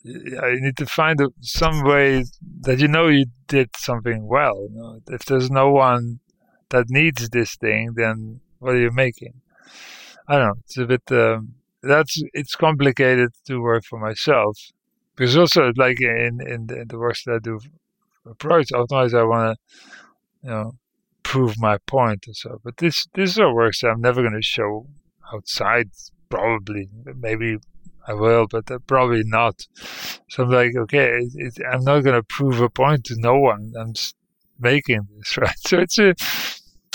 [0.04, 2.26] you need to find some way
[2.62, 4.68] that you know you did something well.
[4.70, 5.00] You know?
[5.08, 6.20] If there's no one
[6.70, 9.42] that needs this thing, then what are you making?
[10.28, 10.54] I don't know.
[10.66, 11.12] It's a bit.
[11.12, 14.58] Um, that's it's complicated to work for myself
[15.16, 17.60] because also like in in the, in the works that I do
[18.24, 19.88] for projects, otherwise I want to,
[20.44, 20.72] you know,
[21.24, 22.62] prove my point and so.
[22.64, 24.88] But this this is are works that I'm never going to show
[25.34, 25.90] outside.
[26.30, 26.88] Probably,
[27.18, 27.58] maybe
[28.08, 29.68] I will, but probably not.
[30.30, 33.38] So I'm like, okay, it, it, I'm not going to prove a point to no
[33.38, 33.74] one.
[33.78, 34.16] I'm just
[34.60, 35.60] making this right.
[35.60, 36.16] So it's a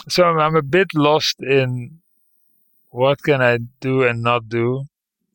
[0.08, 1.98] so I'm, I'm a bit lost in
[2.90, 4.84] what can I do and not do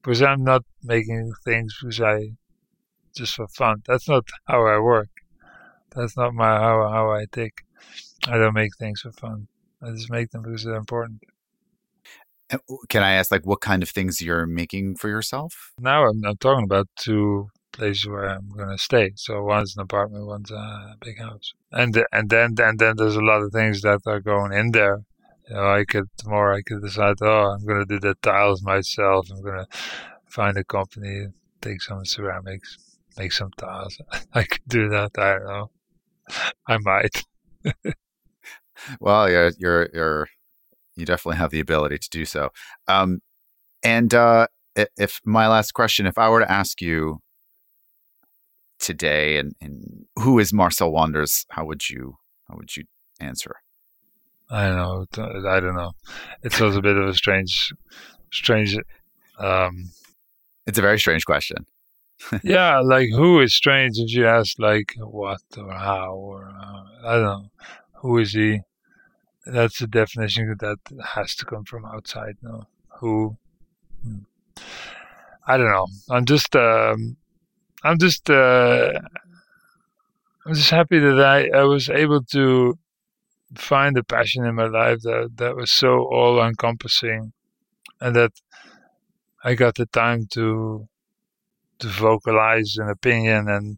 [0.02, 2.32] because I'm not making things because I
[3.16, 3.84] just for fun.
[3.86, 5.10] That's not how I work.
[5.96, 7.64] That's not my how how I think.
[8.28, 9.48] I don't make things for fun.
[9.82, 11.22] I just make them because they're important.
[12.52, 12.58] Uh,
[12.90, 15.72] can I ask, like, what kind of things you're making for yourself?
[15.80, 19.14] Now I'm, I'm talking about two places where I'm going to stay.
[19.16, 23.22] So one's an apartment, one's a big house, and and then and then there's a
[23.22, 25.00] lot of things that are going in there.
[25.50, 28.62] You know, I could tomorrow I could decide, oh, I'm going to do the tiles
[28.62, 29.30] myself.
[29.32, 29.68] I'm going to
[30.28, 31.28] find a company,
[31.62, 32.78] take some ceramics,
[33.18, 33.98] make some tiles.
[34.34, 35.12] I could do that.
[35.18, 35.72] I don't know.
[36.68, 37.24] I might.
[39.00, 40.28] well, you're you're you're
[40.96, 42.50] You definitely have the ability to do so.
[42.88, 43.22] Um,
[43.84, 47.20] and uh, if my last question, if I were to ask you
[48.80, 52.18] today, and, and who is Marcel Wanders, how would you
[52.48, 52.84] how would you
[53.20, 53.56] answer?
[54.50, 55.50] I don't know.
[55.50, 55.94] I don't know.
[56.44, 57.72] It's also a bit of a strange,
[58.34, 58.76] strange.
[59.40, 59.92] Um,
[60.68, 61.66] it's a very strange question.
[62.44, 67.14] yeah, like who is strange if you ask like what or how or uh, I
[67.14, 67.46] don't know
[68.02, 68.60] who is he.
[69.46, 72.38] That's the definition that has to come from outside.
[72.42, 72.68] No,
[73.00, 73.38] who?
[74.04, 74.20] Hmm.
[75.48, 75.88] I don't know.
[76.10, 76.56] I'm just.
[76.56, 77.18] Um,
[77.84, 78.30] I'm just.
[78.30, 79.00] Uh,
[80.46, 82.78] I'm just happy that I, I was able to
[83.56, 87.34] find a passion in my life that, that was so all encompassing
[88.00, 88.32] and that
[89.44, 90.88] I got the time to
[91.80, 93.78] to vocalize an opinion and,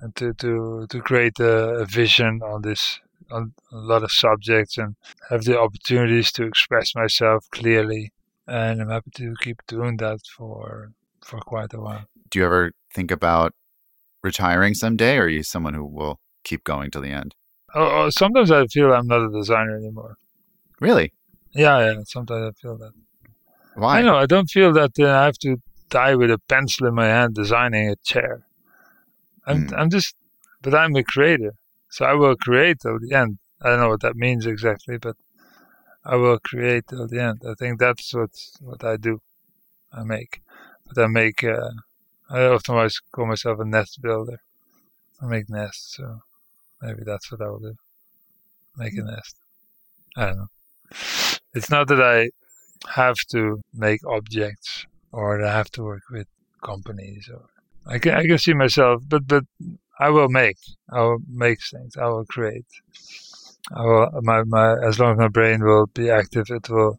[0.00, 2.98] and to, to, to create a, a vision on this
[3.30, 4.96] on a lot of subjects and
[5.28, 8.12] have the opportunities to express myself clearly
[8.50, 12.06] and I'm happy to keep doing that for for quite a while.
[12.30, 13.52] Do you ever think about
[14.22, 17.34] retiring someday or are you someone who will keep going till the end?
[17.74, 20.16] Oh, oh, sometimes I feel I'm not a designer anymore.
[20.80, 21.12] Really?
[21.52, 22.00] Yeah, yeah.
[22.06, 22.92] Sometimes I feel that.
[23.74, 23.98] Why?
[23.98, 24.16] I know.
[24.16, 25.58] I don't feel that uh, I have to
[25.88, 28.44] die with a pencil in my hand designing a chair.
[29.46, 29.78] I'm, mm.
[29.78, 30.16] I'm just,
[30.62, 31.54] but I'm a creator,
[31.90, 33.38] so I will create till the end.
[33.62, 35.16] I don't know what that means exactly, but
[36.04, 37.42] I will create till the end.
[37.46, 38.30] I think that's what
[38.60, 39.20] what I do.
[39.92, 40.42] I make,
[40.86, 41.44] but I make.
[41.44, 41.70] Uh,
[42.30, 44.40] I often call myself a nest builder.
[45.20, 46.22] I make nests, so
[46.82, 47.74] Maybe that's what I will do.
[48.76, 49.36] Make a nest.
[50.16, 50.48] I don't know.
[51.54, 52.30] It's not that I
[52.94, 56.26] have to make objects or that I have to work with
[56.62, 57.42] companies or
[57.86, 59.44] I can I can see myself but but
[60.00, 60.56] I will make.
[60.90, 61.96] I will make things.
[61.96, 62.64] I will create.
[63.72, 66.98] I will my, my as long as my brain will be active it will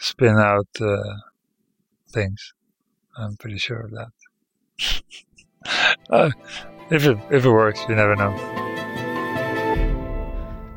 [0.00, 1.14] spin out uh,
[2.10, 2.52] things.
[3.16, 5.02] I'm pretty sure of that.
[6.10, 6.30] uh,
[6.90, 8.36] if it if it works, you never know.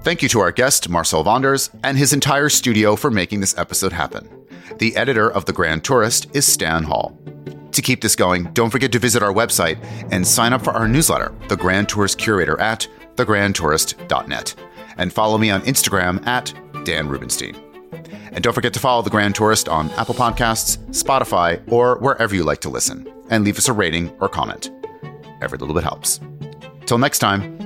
[0.04, 3.92] Thank you to our guest, Marcel Wanders, and his entire studio for making this episode
[3.92, 4.30] happen.
[4.78, 7.18] The editor of The Grand Tourist is Stan Hall.
[7.72, 9.78] To keep this going, don't forget to visit our website
[10.12, 14.56] and sign up for our newsletter, The Grand Tourist Curator, at thegrandtourist.net.
[14.98, 16.54] And follow me on Instagram at
[16.86, 17.56] Dan Rubinstein.
[18.32, 22.44] And don't forget to follow The Grand Tourist on Apple Podcasts, Spotify, or wherever you
[22.44, 24.72] like to listen, and leave us a rating or comment.
[25.42, 26.20] Every little bit helps.
[26.86, 27.58] Till next time,